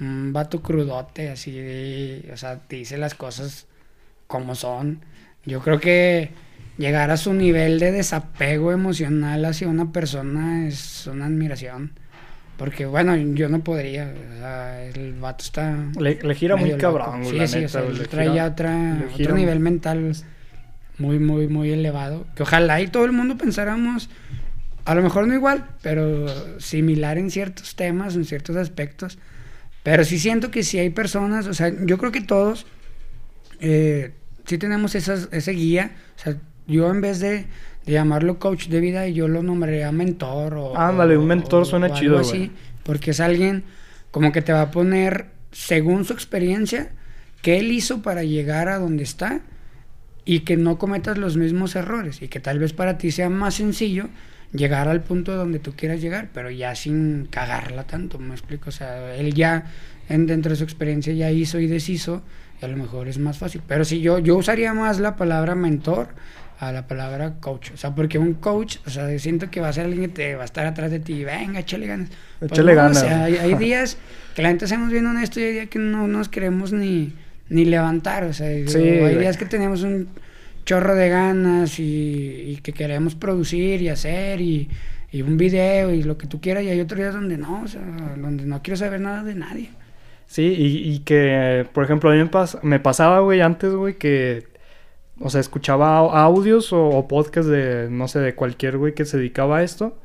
[0.00, 3.66] un vato crudote, así de, o sea, te dice las cosas
[4.30, 5.00] como son.
[5.44, 6.30] Yo creo que
[6.78, 11.92] llegar a su nivel de desapego emocional hacia una persona es una admiración.
[12.56, 14.14] Porque, bueno, yo no podría.
[14.34, 15.76] O sea, el vato está.
[15.98, 20.14] Le, gira muy cabrón, Sí, sí, o trae ya otra, otro nivel mental
[20.98, 22.26] muy, muy, muy elevado.
[22.36, 24.10] Que ojalá y todo el mundo pensáramos,
[24.84, 29.18] a lo mejor no igual, pero similar en ciertos temas, en ciertos aspectos.
[29.82, 32.66] Pero sí siento que si hay personas, o sea, yo creo que todos,
[33.60, 34.12] eh,
[34.50, 35.92] sí tenemos esas, ese guía.
[36.16, 36.36] O sea,
[36.66, 37.46] yo en vez de,
[37.86, 40.76] de llamarlo coach de vida, yo lo nombraría mentor o...
[40.76, 42.50] Ándale, un mentor o- suena o algo chido, así, güey.
[42.82, 43.64] porque es alguien
[44.10, 46.90] como que te va a poner, según su experiencia,
[47.42, 49.40] qué él hizo para llegar a donde está
[50.24, 53.54] y que no cometas los mismos errores y que tal vez para ti sea más
[53.54, 54.08] sencillo
[54.52, 58.72] llegar al punto donde tú quieras llegar, pero ya sin cagarla tanto, me explico, o
[58.72, 59.66] sea, él ya
[60.08, 62.22] en, dentro de su experiencia ya hizo y deshizo,
[62.60, 65.54] y a lo mejor es más fácil, pero si yo yo usaría más la palabra
[65.54, 66.08] mentor
[66.58, 69.72] a la palabra coach, o sea, porque un coach, o sea, siento que va a
[69.72, 72.10] ser alguien que te va a estar atrás de ti, venga, échale ganas.
[72.38, 72.98] Pues Échale ganas.
[72.98, 73.96] O sea, hay, hay días
[74.34, 77.14] que la gente hacemos bien honesto y hay días que no nos queremos ni,
[77.48, 80.08] ni levantar, o sea, digo, Sí, hay días que tenemos un
[80.66, 84.68] chorro de ganas y, y que queremos producir y hacer y,
[85.12, 87.68] y un video y lo que tú quieras y hay otros días donde no, o
[87.68, 87.80] sea,
[88.16, 89.70] donde no quiero saber nada de nadie.
[90.30, 93.98] Sí, y, y que, por ejemplo, a mí me, pas- me pasaba, güey, antes, güey,
[93.98, 94.44] que,
[95.20, 99.04] o sea, escuchaba au- audios o, o podcasts de, no sé, de cualquier, güey, que
[99.04, 99.98] se dedicaba a esto.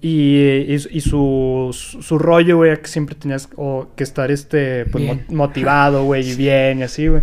[0.00, 0.36] Y,
[0.68, 5.02] y, y su, su, su rollo, güey, que siempre tenías o, que estar, este, pues,
[5.04, 7.22] mo- motivado, güey, y bien, y así, güey.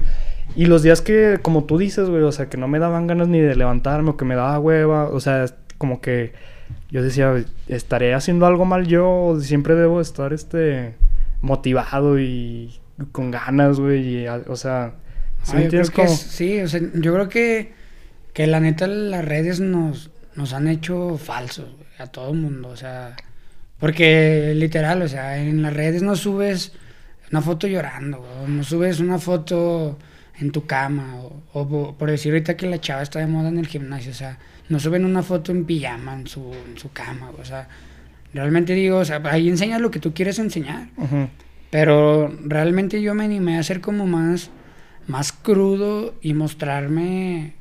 [0.58, 3.30] Y los días que, como tú dices, güey, o sea, que no me daban ganas
[3.30, 5.45] ni de levantarme o que me daba hueva, o sea,
[5.78, 6.34] como que
[6.89, 7.34] yo decía,
[7.69, 9.10] ¿estaré haciendo algo mal yo?
[9.10, 10.95] ¿O siempre debo estar, este,
[11.42, 12.80] motivado y
[13.12, 14.24] con ganas, güey?
[14.24, 14.96] y O sea,
[15.44, 17.74] ¿sí Ah, me yo creo que sí, o sea, yo creo que,
[18.34, 22.78] que la neta las redes nos, nos han hecho falsos a todo el mundo, o
[22.78, 23.16] sea,
[23.80, 26.74] porque literal, o sea, en las redes no subes
[27.32, 29.98] una foto llorando, o no subes una foto
[30.40, 33.50] en tu cama, o, o po- por decir ahorita que la chava está de moda
[33.50, 34.38] en el gimnasio, o sea,
[34.70, 37.68] no suben una foto en pijama en su, en su cama, o sea,
[38.34, 40.88] realmente digo, o sea, ahí enseñas lo que tú quieres enseñar.
[40.98, 41.28] Ujú.
[41.70, 44.50] Pero realmente yo me animé a ser como más,
[45.08, 47.54] más crudo y mostrarme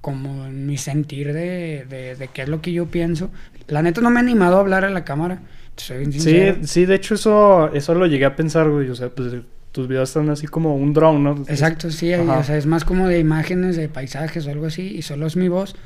[0.00, 3.30] como mi sentir de, de, de qué es lo que yo pienso.
[3.66, 5.40] La neta no me he animado a hablar a la cámara.
[5.76, 8.88] Soy bien Sí, sí, de hecho eso, eso lo llegué a pensar, güey.
[8.88, 9.34] O sea, pues
[9.72, 11.44] tus videos están así como un drone, ¿no?
[11.48, 15.02] Exacto, sí, o sea, es más como de imágenes, de paisajes o algo así, y
[15.02, 15.76] solo es mi voz.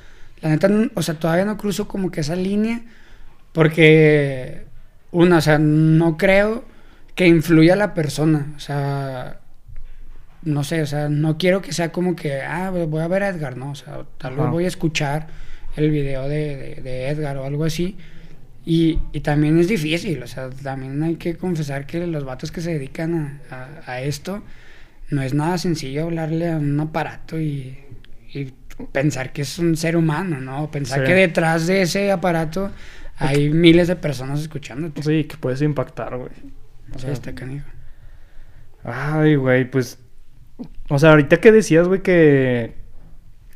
[0.42, 2.82] La neta, o sea, todavía no cruzo como que esa línea,
[3.52, 4.64] porque,
[5.12, 6.64] una, o sea, no creo
[7.14, 9.40] que influya a la persona, o sea,
[10.42, 13.28] no sé, o sea, no quiero que sea como que, ah, voy a ver a
[13.28, 13.72] Edgar, ¿no?
[13.72, 14.50] O sea, tal vez Ajá.
[14.50, 15.26] voy a escuchar
[15.76, 17.96] el video de, de- de Edgar o algo así.
[18.64, 22.60] Y, y también es difícil, o sea, también hay que confesar que los vatos que
[22.60, 23.54] se dedican a,
[23.86, 24.42] a- a esto,
[25.10, 27.78] no es nada sencillo hablarle a un aparato y,
[28.32, 28.52] y
[28.92, 30.70] pensar que es un ser humano, ¿no?
[30.70, 31.06] Pensar Sí.
[31.06, 32.70] que detrás de ese aparato
[33.20, 35.02] hay miles de personas escuchándote.
[35.02, 36.30] Sí, que puedes impactar, güey.
[36.94, 37.68] O sea, está canijo.
[38.82, 39.98] Ay, güey, pues.
[40.88, 42.80] O sea, ahorita que decías, güey, que.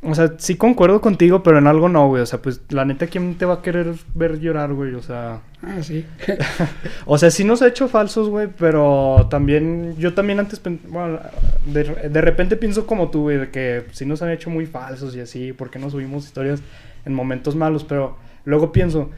[0.03, 2.21] O sea, sí concuerdo contigo, pero en algo no, güey.
[2.21, 4.93] O sea, pues la neta, ¿quién te va a querer ver llorar, güey?
[4.95, 5.41] O sea.
[5.63, 6.05] Ah, sí.
[7.07, 9.97] O sea, sí nos ha hecho falsos, güey, pero también.
[9.97, 10.61] Yo también antes.
[10.63, 11.21] Bueno,
[11.65, 15.17] de, de repente pienso como tú, güey, de que sí nos han hecho muy falsos
[15.17, 15.55] y así.
[15.55, 16.61] ¿Por qué no subimos historias
[17.07, 17.83] en momentos malos?
[17.83, 19.11] Pero luego pienso.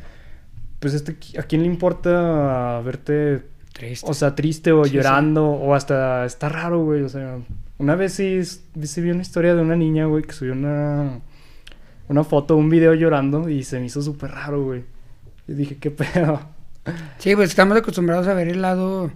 [0.80, 4.06] Pues este, ¿a quién le importa verte Triste.
[4.10, 4.96] o sea, triste o Sí, sí.
[4.96, 7.02] llorando o hasta está raro, güey.
[7.02, 7.38] O sea,
[7.78, 11.20] una vez sí, sí vi una historia de una niña, güey, que subió una,
[12.08, 14.84] una foto, un video llorando y se me hizo súper raro, güey.
[15.48, 16.40] Y dije, ¿qué pedo?
[17.18, 19.10] Sí, pues estamos acostumbrados a ver el lado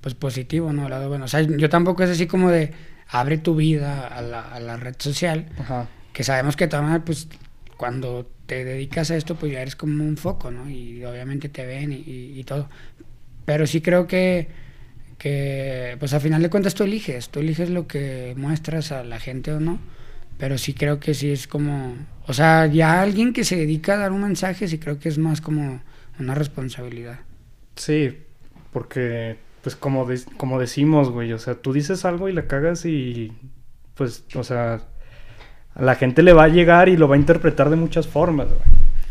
[0.00, 0.84] pues positivo, ¿no?
[0.84, 1.26] El lado bueno.
[1.26, 2.72] O sea, yo tampoco es así como de
[3.08, 5.86] abre tu vida a la, a la red social, Ajá.
[6.12, 7.28] que sabemos que también pues
[7.76, 10.68] cuando te dedicas a esto pues ya eres como un foco, ¿no?
[10.70, 12.68] Y obviamente te ven y, y- y todo.
[13.44, 14.48] Pero sí creo que,
[15.18, 19.20] que pues a final de cuentas tú eliges, tú eliges lo que muestras a la
[19.20, 19.80] gente o no.
[20.38, 23.98] Pero sí creo que sí es como, o sea, ya alguien que se dedica a
[23.98, 25.82] dar un mensaje sí creo que es más como
[26.18, 27.20] una responsabilidad.
[27.76, 28.18] Sí,
[28.72, 32.84] porque, pues como, de- como decimos, güey, o sea, tú dices algo y la cagas
[32.86, 33.32] y,
[33.94, 34.88] pues, o sea,
[35.74, 38.48] a la gente le va a llegar y lo va a interpretar de muchas formas,
[38.48, 38.60] güey.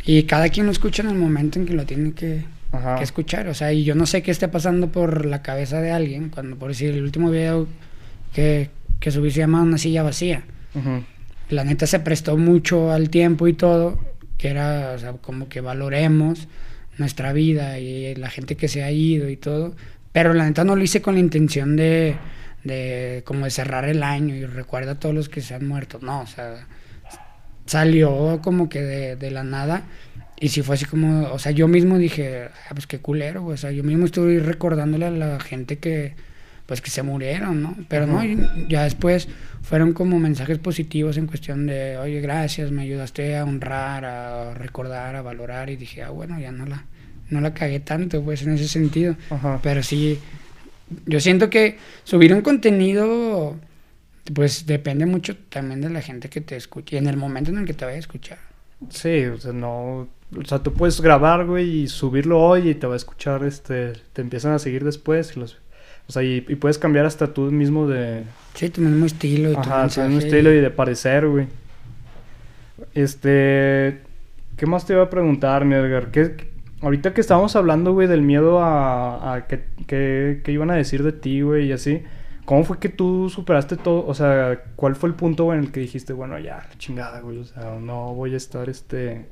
[0.03, 2.95] Y cada quien lo escucha en el momento en que lo tiene que, Ajá.
[2.95, 3.47] que escuchar.
[3.47, 6.55] O sea, y yo no sé qué esté pasando por la cabeza de alguien cuando,
[6.55, 7.67] por decir, el último video
[8.33, 10.43] que, que subí se llama Una silla vacía.
[10.73, 11.03] Ujú.
[11.49, 13.99] La neta se prestó mucho al tiempo y todo,
[14.37, 16.47] que era, o sea, como que valoremos
[16.97, 19.75] nuestra vida y la gente que se ha ido y todo.
[20.11, 22.15] Pero la neta no lo hice con la intención de,
[22.63, 25.99] de como de cerrar el año y recuerda a todos los que se han muerto.
[26.01, 26.67] No, o sea,
[27.65, 29.83] salió como que de, de la nada.
[30.39, 33.45] Y si fue así como, o sea, yo mismo dije, ah, pues qué culero.
[33.45, 36.15] O sea, yo mismo estoy recordándole a la gente que,
[36.65, 37.75] pues que se murieron, ¿no?
[37.87, 38.23] Pero no,
[38.67, 39.27] ya después
[39.61, 45.15] fueron como mensajes positivos en cuestión de, oye, gracias, me ayudaste a honrar, a recordar,
[45.15, 46.85] a valorar, y dije, ah, bueno, ya no la,
[47.29, 49.15] no la cagué tanto, pues, en ese sentido.
[49.61, 50.17] Pero sí,
[51.05, 53.55] yo siento que subir un contenido,
[54.33, 57.59] pues, depende mucho también de la gente que te escuche, y en el momento en
[57.59, 58.39] el que te vaya a escuchar.
[58.89, 60.07] Sí, o sea, no...
[60.33, 63.93] O sea, tú puedes grabar, güey, y subirlo hoy y te va a escuchar, este...
[64.13, 65.57] Te empiezan a seguir después y los
[66.07, 68.23] o sea, y, puedes cambiar hasta tú mismo de...
[68.55, 69.57] Sí, tu mismo estilo.
[69.57, 71.47] Ajá, tu mismo estilo y de parecer, güey.
[72.93, 74.01] Este...
[74.57, 76.11] ¿Qué más te iba a preguntar, mi Edgar?
[76.11, 76.50] ¿Qué,
[76.81, 81.11] ahorita que estábamos hablando, güey, del miedo a, a que, que, iban a decir de
[81.11, 82.03] ti, güey, y así.
[82.45, 84.05] ¿Cómo fue que tú superaste todo?
[84.05, 87.37] O sea, ¿cuál fue el punto, güey, en el que dijiste, bueno, ya, chingada, güey?
[87.37, 89.25] O sea, no voy a estar, este...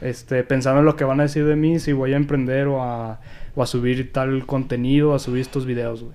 [0.00, 2.82] Este, pensando en lo que van a decir de mí, si voy a emprender o
[2.82, 3.20] a
[3.58, 6.14] o a subir tal contenido, a subir estos videos, güey?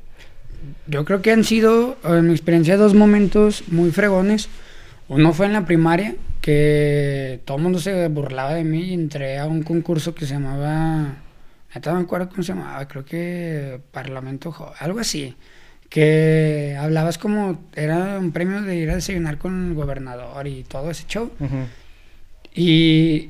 [0.88, 4.48] Yo creo que han sido, en mi experiencia, dos momentos muy fregones.
[5.10, 9.40] Uno fue en la primaria, que todo el mundo se burlaba de mí y entré
[9.40, 11.16] a un concurso que se llamaba,
[11.86, 15.38] no me acuerdo cómo se llamaba, creo que Parlamento, algo así,
[15.88, 20.92] que hablabas como, era un premio de ir a desayunar con el gobernador y todo
[20.92, 21.32] ese show.
[22.54, 23.30] y,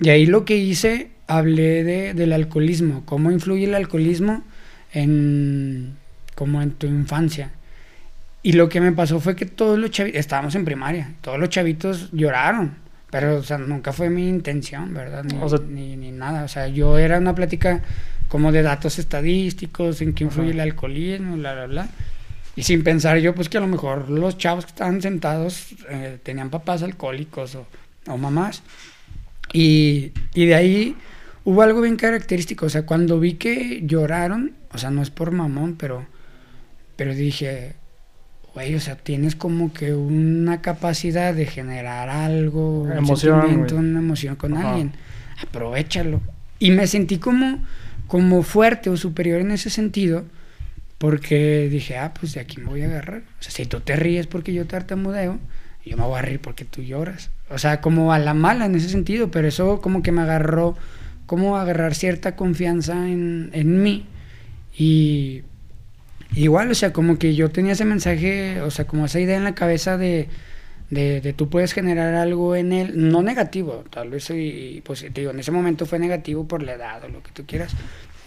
[0.00, 4.42] y ahí lo que hice hablé de, del alcoholismo, cómo influye el alcoholismo
[4.94, 5.98] en,
[6.34, 7.52] como en tu infancia.
[8.44, 11.48] Y lo que me pasó fue que todos los chavitos, estábamos en primaria, todos los
[11.48, 12.74] chavitos lloraron,
[13.10, 15.24] pero o sea, nunca fue mi intención, ¿verdad?
[15.66, 17.80] Ni, ni, nada, o sea, yo era una plática
[18.28, 21.88] como de datos estadísticos, en qué influye el alcoholismo, bla, bla, bla.
[22.54, 26.18] Y sin pensar yo, pues que a lo mejor los chavos que estaban sentados eh,
[26.22, 27.66] tenían papás alcohólicos o,
[28.08, 28.62] o mamás.
[29.54, 30.96] Y, y de ahí
[31.44, 32.66] hubo algo bien característico.
[32.66, 36.06] O sea, cuando vi que lloraron, o sea, no es por mamón, pero,
[36.96, 37.76] pero dije,
[38.54, 44.36] güey, o sea, tienes como que una capacidad de generar algo, una emoción, una emoción
[44.36, 44.92] con alguien.
[45.42, 46.20] Aprovechalo.
[46.60, 47.58] Y me sentí como,
[48.06, 50.24] como fuerte o superior en ese sentido,
[50.98, 53.22] porque dije, ah, pues de aquí me voy a agarrar.
[53.40, 55.40] O sea, si tú te ríes porque yo tartamudeo,
[55.84, 57.30] yo me voy a reír porque tú lloras.
[57.50, 60.76] O sea, como a la mala en ese sentido, pero eso como que me agarró
[61.26, 64.06] cómo agarrar cierta confianza en, en mí.
[64.76, 65.42] Y
[66.34, 69.44] igual, o sea, como que yo tenía ese mensaje, o sea, como esa idea en
[69.44, 70.28] la cabeza de,
[70.90, 75.30] de, tú puedes generar algo en él, no negativo, tal vez y positivo.
[75.30, 77.72] En ese momento fue negativo por la edad o lo que tú quieras.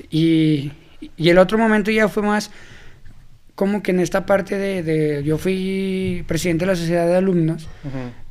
[0.10, 0.72] Y,
[1.16, 2.52] y el otro momento ya fue más
[3.56, 7.68] como que en esta parte de, de yo fui presidente de la sociedad de alumnos,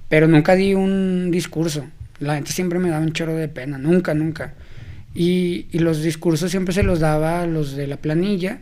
[0.08, 1.84] pero nunca di un discurso.
[2.20, 4.54] La gente siempre me daba un chorro de pena, nunca, nunca.
[5.14, 8.60] Y, y, los discursos siempre se los daba a los de la planilla.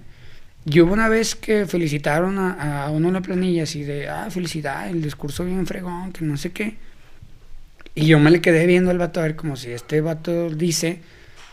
[0.67, 4.31] Y hubo una vez que felicitaron a, a uno de la planilla, así de, ah,
[4.31, 6.77] felicidad, el discurso bien fregón, que no sé qué.
[7.95, 11.01] Y yo me le quedé viendo al vato a ver como si este vato dice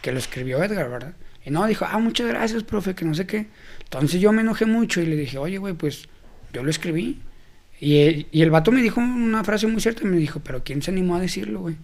[0.01, 1.13] que lo escribió Edgar, ¿verdad?
[1.45, 3.47] Y no, dijo, ah, muchas gracias, profe, que no sé qué.
[3.83, 6.07] Entonces yo me enojé mucho y le dije, oye, güey, pues
[6.53, 7.19] yo lo escribí.
[7.79, 10.91] Y, y, el vato me dijo una frase muy cierta me dijo, pero ¿quién se
[10.91, 11.75] animó a decirlo, güey?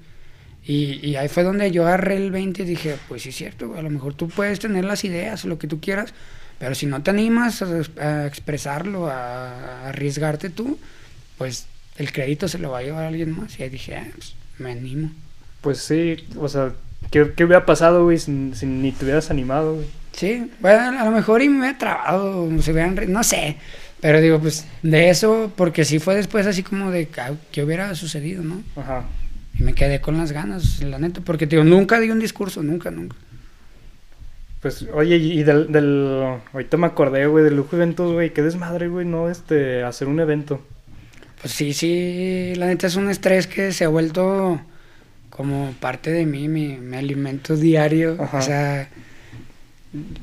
[0.64, 3.90] Y, ahí fue donde yo agarré el 20 y dije, pues sí cierto, a lo
[3.90, 6.14] mejor tú puedes tener las ideas, lo que tú quieras,
[6.60, 10.80] pero si no te animas a, expresarlo, a, arriesgarte tú,
[11.38, 13.60] pues el crédito se lo va a llevar a alguien más.
[13.60, 15.12] Y ahí dije, ah, pues, me animo.
[15.62, 16.74] Pues sí, o sea,
[17.12, 19.88] ¿qué, qué hubiera pasado, güey, si, ni te hubieras animado, güey?
[20.14, 23.58] Sí, bueno, a lo mejor y me hubiera trabado, se hubieran, no sé.
[24.00, 27.08] Pero digo, pues de eso, porque sí fue después así como de
[27.52, 28.64] que hubiera sucedido, ¿no?
[28.76, 29.06] Ajá.
[29.60, 32.92] Y me quedé con las ganas, la neta, porque digo, nunca di un discurso, nunca,
[32.92, 33.16] nunca.
[34.62, 38.88] Pues, oye, y del, del ahorita me acordé, güey, del lujo eventos, güey, qué desmadre,
[38.88, 40.62] güey, no, este, hacer un evento.
[41.42, 44.60] Pues sí, sí, la neta es un estrés que se ha vuelto
[45.30, 48.90] como parte de mí, mi, mi alimento diario, o sea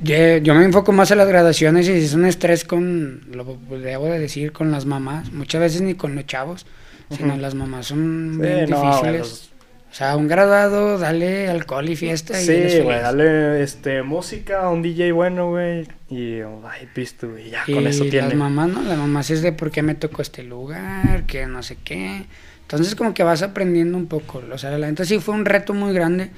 [0.03, 4.19] yo, me enfoco más a las graduaciones y es un estrés con, lo debo de
[4.19, 5.33] decir, con las mamás.
[5.33, 6.67] Muchas veces ni con los chavos,
[7.11, 9.51] sino las mamás son bien difíciles.
[9.95, 12.35] O sea, un graduado, dale alcohol y fiesta.
[12.35, 15.87] Sí, güey, dale este, música, un DJ bueno, güey.
[16.11, 18.31] Y, ay, pisto, güey, ya con eso tiene.
[18.31, 18.83] las mamás, ¿no?
[18.83, 22.27] Las mamás es de por qué me tocó este lugar, que no sé qué.
[22.63, 24.43] Entonces, como que vas aprendiendo un poco.
[24.53, 26.33] O sea, la sí fue un reto muy grande,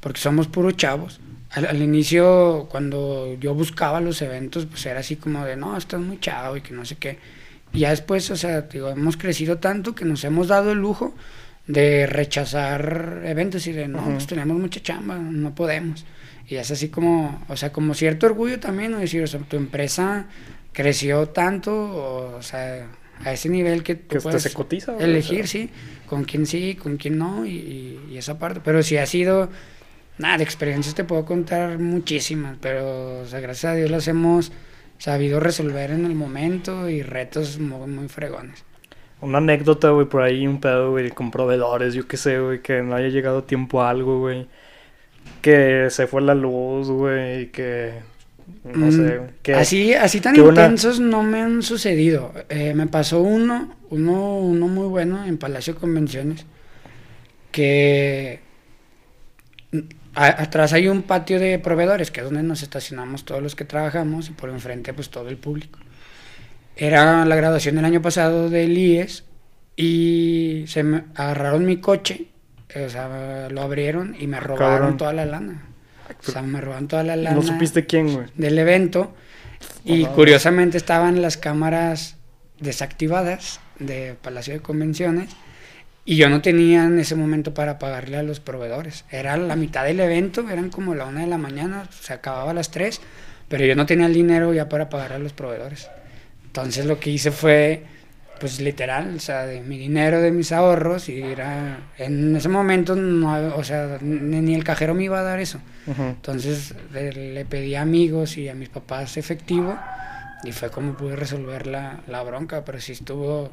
[0.00, 5.44] porque somos puros chavos al, inicio, cuando yo buscaba los eventos, pues era así como
[5.44, 7.18] de, no, estás muy chavo y que no sé qué.
[7.74, 11.14] Y ya después, o sea, digo, hemos crecido tanto que nos hemos dado el lujo
[11.66, 16.04] de rechazar eventos y de, no, pues tenemos mucha chamba, no podemos.
[16.48, 18.98] Y es así como, o sea, como cierto orgullo también, ¿no?
[18.98, 20.26] decir, o sea, tu empresa
[20.72, 22.88] creció tanto, o, sea,
[23.24, 24.96] a ese nivel que tú Que puedes se cotiza.
[24.98, 25.62] elegir, o sea.
[25.62, 25.70] sí,
[26.06, 28.60] con quién sí, con quién no, y, y esa parte.
[28.64, 29.48] Pero sí ha sido,
[30.18, 34.52] nada, de experiencias te puedo contar muchísimas, pero, o sea, gracias a Dios las hemos
[34.98, 38.64] sabido resolver en el momento y retos muy, muy fregones.
[39.22, 42.82] Una anécdota, güey, por ahí, un pedo, güey, con proveedores, yo qué sé, güey, que
[42.82, 44.48] no haya llegado a tiempo a algo, güey.
[45.42, 47.94] Que se fue la luz, güey, que...
[48.64, 49.54] No Mm, sé, güey, que...
[49.54, 52.32] Así, así tan una- intensos no me han sucedido.
[52.48, 56.46] Eh, me pasó uno, uno, uno muy bueno en Palacio de Convenciones,
[57.52, 58.40] que
[59.72, 59.78] mm,
[60.14, 63.64] a- atrás hay un patio de proveedores, que es donde nos estacionamos todos los que
[63.64, 65.78] trabajamos, y por enfrente pues todo el público.
[66.76, 69.24] Era la graduación del año pasado del IES
[69.76, 72.26] y se me agarraron mi coche,
[72.74, 74.96] o sea, lo abrieron y me robaron Cabrón.
[74.96, 75.62] toda la lana.
[76.26, 78.26] O sea, me robaron toda la lana No supiste quién, güey.
[78.36, 79.14] del evento
[79.84, 80.12] y Ajá.
[80.14, 82.16] curiosamente estaban las cámaras
[82.60, 85.30] desactivadas de Palacio de Convenciones
[86.04, 89.04] y yo no tenía en ese momento para pagarle a los proveedores.
[89.10, 92.54] Era la mitad del evento, eran como la una de la mañana, se acababa a
[92.54, 93.00] las tres,
[93.48, 95.88] pero yo no tenía el dinero ya para pagar a los proveedores.
[96.52, 97.82] Entonces lo que hice fue,
[98.38, 102.94] pues literal, o sea, de mi dinero, de mis ahorros, y era, en ese momento,
[102.94, 105.60] no, o sea, ni, el cajero me iba a dar eso.
[105.86, 109.78] Entonces le, le pedí a amigos y a mis papás efectivo
[110.44, 113.50] y fue como pude resolver la, la bronca, pero sí estuvo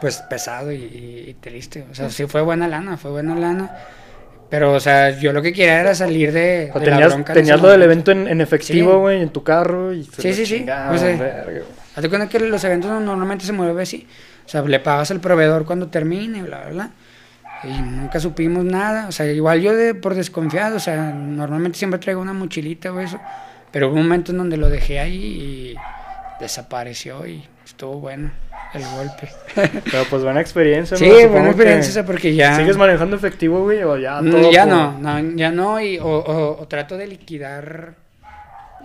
[0.00, 1.84] pues pesado y, y- y triste.
[1.90, 3.74] O sea, sí fue buena lana, fue buena lana.
[4.50, 7.32] Pero, o sea, yo lo que quería era salir de, O de la tenías bronca.
[7.34, 8.98] tenías lo del evento en, en efectivo, Sí.
[8.98, 10.62] güey, en tu carro y se Sí, sí, sí.
[10.62, 11.60] O sea, verga.
[11.98, 14.06] Hazte cuenta que los eventos no- normalmente se mueven así.
[14.46, 16.90] O sea, le pagas al proveedor cuando termine, bla, bla, bla.
[17.64, 19.08] Y nunca supimos nada.
[19.08, 23.00] O sea, igual yo de, por desconfiado, o sea, normalmente siempre traigo una mochilita o
[23.00, 23.18] eso.
[23.72, 25.74] Pero hubo un momento en donde lo dejé ahí y
[26.40, 28.30] desapareció y estuvo bueno
[28.74, 29.28] el golpe.
[29.90, 31.14] Pero pues buena experiencia, sí, ¿no?
[31.14, 32.56] Supongo buena experiencia, o sea, porque ya...
[32.56, 33.82] ¿Sigues manejando efectivo, güey?
[33.82, 36.96] O ya Mm, todo ya por- no, no, ya no, y, o, o- o trato
[36.96, 37.94] de liquidar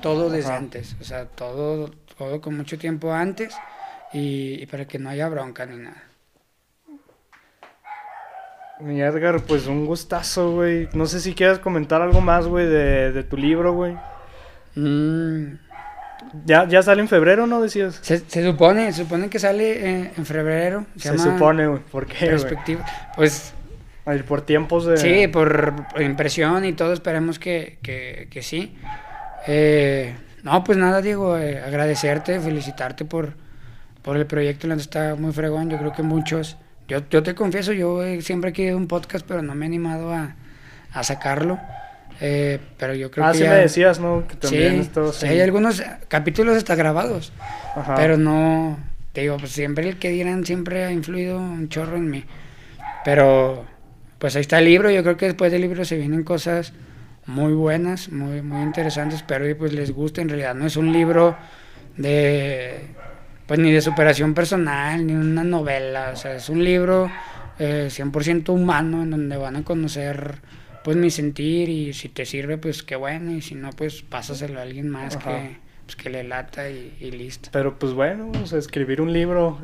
[0.01, 0.57] todo desde Ajá.
[0.57, 3.55] antes, o sea, todo, todo con mucho tiempo antes
[4.13, 6.03] y, y para que no haya bronca ni nada.
[8.79, 10.89] Mi Edgar, pues un gustazo, güey.
[10.93, 13.95] No sé si quieres comentar algo más, güey, de, de tu libro, güey.
[14.75, 15.53] Mm,
[16.45, 17.61] Ya, ya sale en febrero, ¿no?
[17.61, 17.99] Decías.
[18.01, 21.81] se, se supone, se supone que sale eh, en febrero, se, Se, supone, güey.
[21.91, 22.25] ¿Por qué?
[22.27, 22.83] Perspectiva.
[23.15, 23.53] Pues
[24.05, 24.97] A Por tiempos de...
[24.97, 28.75] sí, por, por impresión y todo, esperemos que, que, que sí.
[29.47, 33.33] Eh, no, pues nada, Diego, eh, agradecerte, felicitarte por,
[34.01, 37.71] por el proyecto, la está muy fregón, yo creo que muchos, yo, yo te confieso,
[37.73, 40.35] yo eh, siempre he querido un podcast, pero no me he animado a,
[40.91, 41.59] a sacarlo,
[42.21, 44.27] eh, pero yo creo Ah, que sí ya- me decías, ¿no?
[44.27, 47.31] Que también sí, hay algunos capítulos hasta grabados,
[47.75, 47.95] Ajá.
[47.95, 48.77] pero no,
[49.13, 52.23] te digo, pues siempre el que dirán siempre ha influido un chorro en mí.
[53.05, 53.65] Pero,
[54.19, 56.71] pues ahí está el libro, yo creo que después del libro se vienen cosas
[57.25, 60.91] muy buenas, muy, muy interesantes, espero que pues les guste, en realidad no es un
[60.91, 61.35] libro
[61.97, 62.87] de,
[63.45, 67.09] pues ni de superación personal, ni una novela, o sea, es un libro
[67.59, 70.39] eh, 100% humano en donde van a conocer
[70.83, 74.59] pues mi sentir y si te sirve pues qué bueno y si no pues pásaselo
[74.59, 75.29] a alguien más Ajá.
[75.29, 77.49] que, pues, que le lata y, y listo.
[77.53, 79.59] Pero pues bueno, o sea, escribir un libro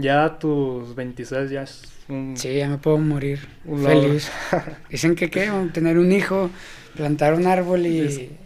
[0.00, 2.36] ya a tus 26 ya es un...
[2.36, 4.30] Sí, ya me puedo morir Un feliz.
[4.90, 6.50] Dicen que qué, tener un hijo,
[6.96, 8.36] plantar un árbol y,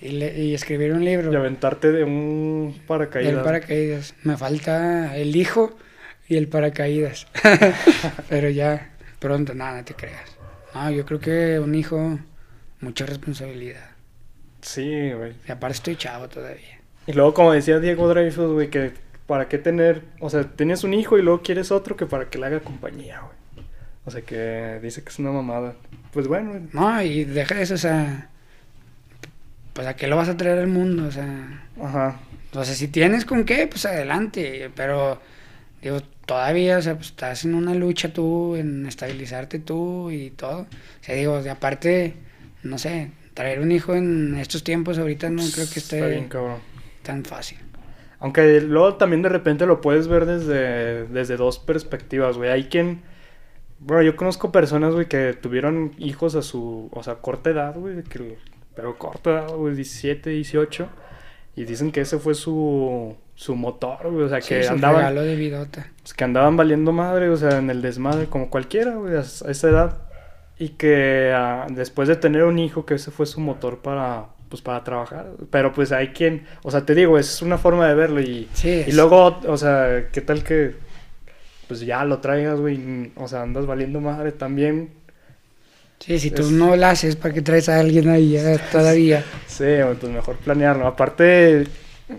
[0.00, 1.32] y, le- y escribir un libro.
[1.32, 3.32] Y aventarte de un paracaídas.
[3.32, 4.14] El paracaídas.
[4.24, 5.76] Me falta el hijo
[6.28, 7.26] y el paracaídas.
[8.28, 10.36] Pero ya, pronto, nada, no te creas.
[10.74, 12.18] No, yo creo que un hijo,
[12.80, 13.90] mucha responsabilidad.
[14.62, 15.32] Sí, güey.
[15.48, 16.80] Y aparte estoy chavo todavía.
[17.06, 18.92] Y luego, como decía Diego Dreyfus, güey, que
[19.26, 20.02] para qué tener...
[20.20, 23.20] O sea, tienes un hijo y luego quieres otro que para que le haga compañía,
[23.20, 23.41] güey.
[24.04, 25.74] O sea, que dice que es una mamada.
[26.12, 28.28] Pues bueno, No, y deja eso, o sea,
[29.72, 32.20] pues a qué lo vas a traer al mundo, o sea, ajá.
[32.52, 35.20] o sea, si tienes con qué, pues adelante, pero
[35.82, 40.62] digo, todavía, o sea, pues estás en una lucha tú, en estabilizarte tú y todo.
[40.62, 40.66] O
[41.00, 42.14] sea, digo, de aparte,
[42.62, 46.28] no sé, traer un hijo en estos tiempos ahorita no creo que Está bien, esté
[46.28, 46.60] cabrón.
[47.02, 47.58] tan fácil.
[48.18, 52.50] Aunque luego también de repente lo puedes ver desde, desde dos perspectivas, güey.
[52.50, 53.02] Hay quien...
[53.84, 56.88] Bueno, yo conozco personas, güey, que tuvieron hijos a su...
[56.92, 58.02] O sea, corta edad, güey.
[58.04, 58.38] que-
[58.74, 60.88] pero corta edad, güey, 17, 18.
[61.56, 64.24] Y dicen que ese fue su, su motor, güey.
[64.24, 64.98] O sea, que Sí, andaban...
[64.98, 65.86] regalo de vidota.
[66.00, 69.22] pues, que andaban valiendo madre, o sea, en el desmadre, como cualquiera, güey, a, a
[69.50, 69.98] esa edad.
[70.58, 74.62] Y que ah, después de tener un hijo, que ese fue su motor para, pues
[74.62, 75.26] para trabajar.
[75.50, 78.84] Pero pues hay quien, o sea, te digo, es una forma de verlo y, Sí,
[78.86, 80.76] y luego, o sea, ¿qué tal que
[81.72, 83.12] pues ya lo traigas, güey?
[83.16, 84.90] O sea, andas valiendo madre también.
[86.00, 89.24] Sí, si tú no la haces, ¿para que traes a alguien ahí eh, todavía?
[89.46, 89.64] Sí,
[89.98, 90.86] pues mejor planearlo.
[90.86, 91.66] Aparte,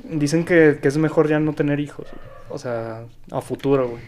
[0.05, 2.07] dicen que, que es mejor ya no tener hijos.
[2.49, 4.01] O sea, a futuro, güey.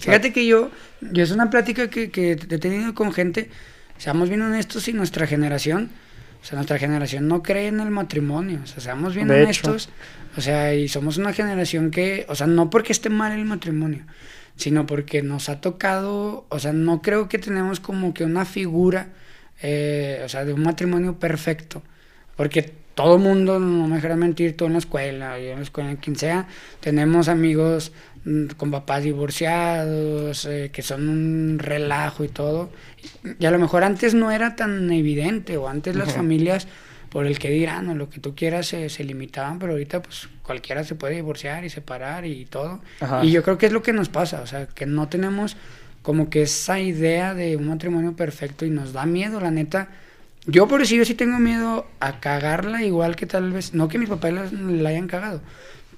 [0.00, 3.48] Sea, Fíjate que yo, yo es una plática que, que he tenido con gente,
[3.98, 5.90] seamos bien honestos y nuestra generación,
[6.42, 9.90] o sea, nuestra generación no cree en el matrimonio, o sea, seamos bien De honestos,
[10.36, 14.04] o sea, y somos una generación que, o sea, no porque esté mal el matrimonio,
[14.56, 19.08] sino porque nos ha tocado, o sea, no creo que tenemos como que una figura,
[19.62, 21.82] eh, o sea, de un matrimonio perfecto,
[22.36, 25.96] porque todo mundo, no me dejará mentir, todo en la escuela, yo en la escuela,
[25.96, 26.48] quien sea,
[26.80, 27.92] tenemos amigos
[28.24, 32.70] mm, con papás divorciados, eh, que son un relajo y todo.
[33.38, 36.68] Y a lo mejor antes no era tan evidente, o antes las familias,
[37.10, 40.28] por el que dirán o lo que tú quieras, se, se limitaban, pero ahorita pues
[40.46, 42.80] cualquiera se puede divorciar y separar y todo.
[43.00, 43.24] Ajá.
[43.24, 45.56] Y yo creo que es lo que nos pasa, o sea, que no tenemos
[46.02, 49.88] como que esa idea de un matrimonio perfecto y nos da miedo, la neta.
[50.46, 53.98] Yo por eso yo sí tengo miedo a cagarla igual que tal vez, no que
[53.98, 55.40] mis papás la, la hayan cagado,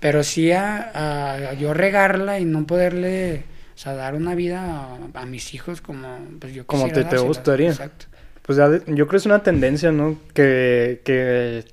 [0.00, 3.44] pero sí a, a yo regarla y no poderle,
[3.74, 7.18] o sea, dar una vida a, a mis hijos como pues yo Como te- te
[7.18, 7.68] gustaría.
[7.70, 8.06] Exacto.
[8.42, 10.16] Pues yo creo que es una tendencia, ¿no?
[10.32, 11.66] Que, que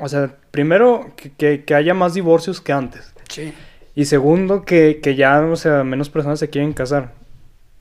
[0.00, 3.12] o sea, primero, que, que, que haya más divorcios que antes.
[3.28, 3.52] Sí.
[3.94, 7.14] Y segundo, que, que ya, o sea, menos personas se quieren casar.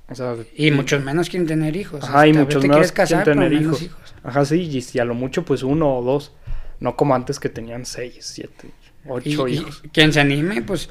[0.09, 2.03] O sea, Y muchos menos quieren tener hijos.
[2.03, 3.89] Ajá, y muchos te menos quieren casar, pero tener hijos.
[4.23, 6.31] Ajá, sí, y si a lo mucho, pues uno o dos.
[6.79, 8.69] No como antes que tenían seis, siete,
[9.07, 9.81] ocho y hijos.
[9.91, 10.89] quien se anime, pues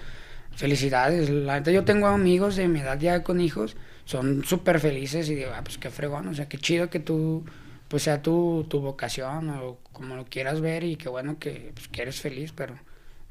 [0.56, 1.30] felicidades.
[1.30, 5.34] La neta, yo tengo amigos de mi edad ya con hijos, son súper felices y
[5.34, 7.44] digo, ah, pues qué fregón, o sea, qué chido que tú,
[7.94, 11.86] pues sea tu, tu vocación o como lo quieras ver y qué bueno que, pues,
[11.86, 12.74] que eres feliz, pero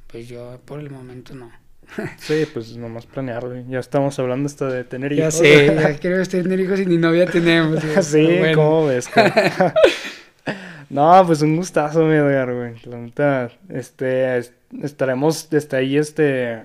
[0.07, 1.51] pues yo por el momento no.
[2.17, 3.65] Sí, pues nomás planear, güey.
[3.67, 5.33] Ya estamos hablando hasta de tener Ya hijos.
[5.35, 7.83] sé, ya quiero tener hijos y ni novia tenemos.
[8.05, 8.55] sí, bueno.
[8.55, 9.09] ¿cómo ves?
[10.89, 12.75] no, pues un gustazo, mi Edgar, güey.
[12.85, 16.63] La neta, este, es- estaremos desde ahí, este,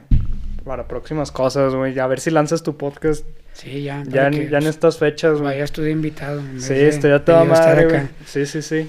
[0.64, 1.99] para próximas cosas, güey.
[1.99, 3.26] A ver si lanzas tu podcast
[3.59, 4.05] Sí, ya.
[4.07, 5.65] ya, en- ya en pues, estas fechas, güey.
[5.67, 6.41] Tú de invitado.
[6.59, 8.09] Sí, estoy a toda madre, acá.
[8.25, 8.89] Sí, sí, sí.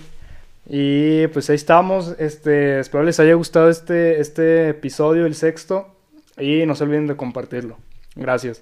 [0.67, 2.15] Y pues ahí estamos.
[2.19, 5.95] Este, espero les haya gustado este, este episodio, el sexto.
[6.37, 7.77] Y no se olviden de compartirlo.
[8.15, 8.61] Gracias.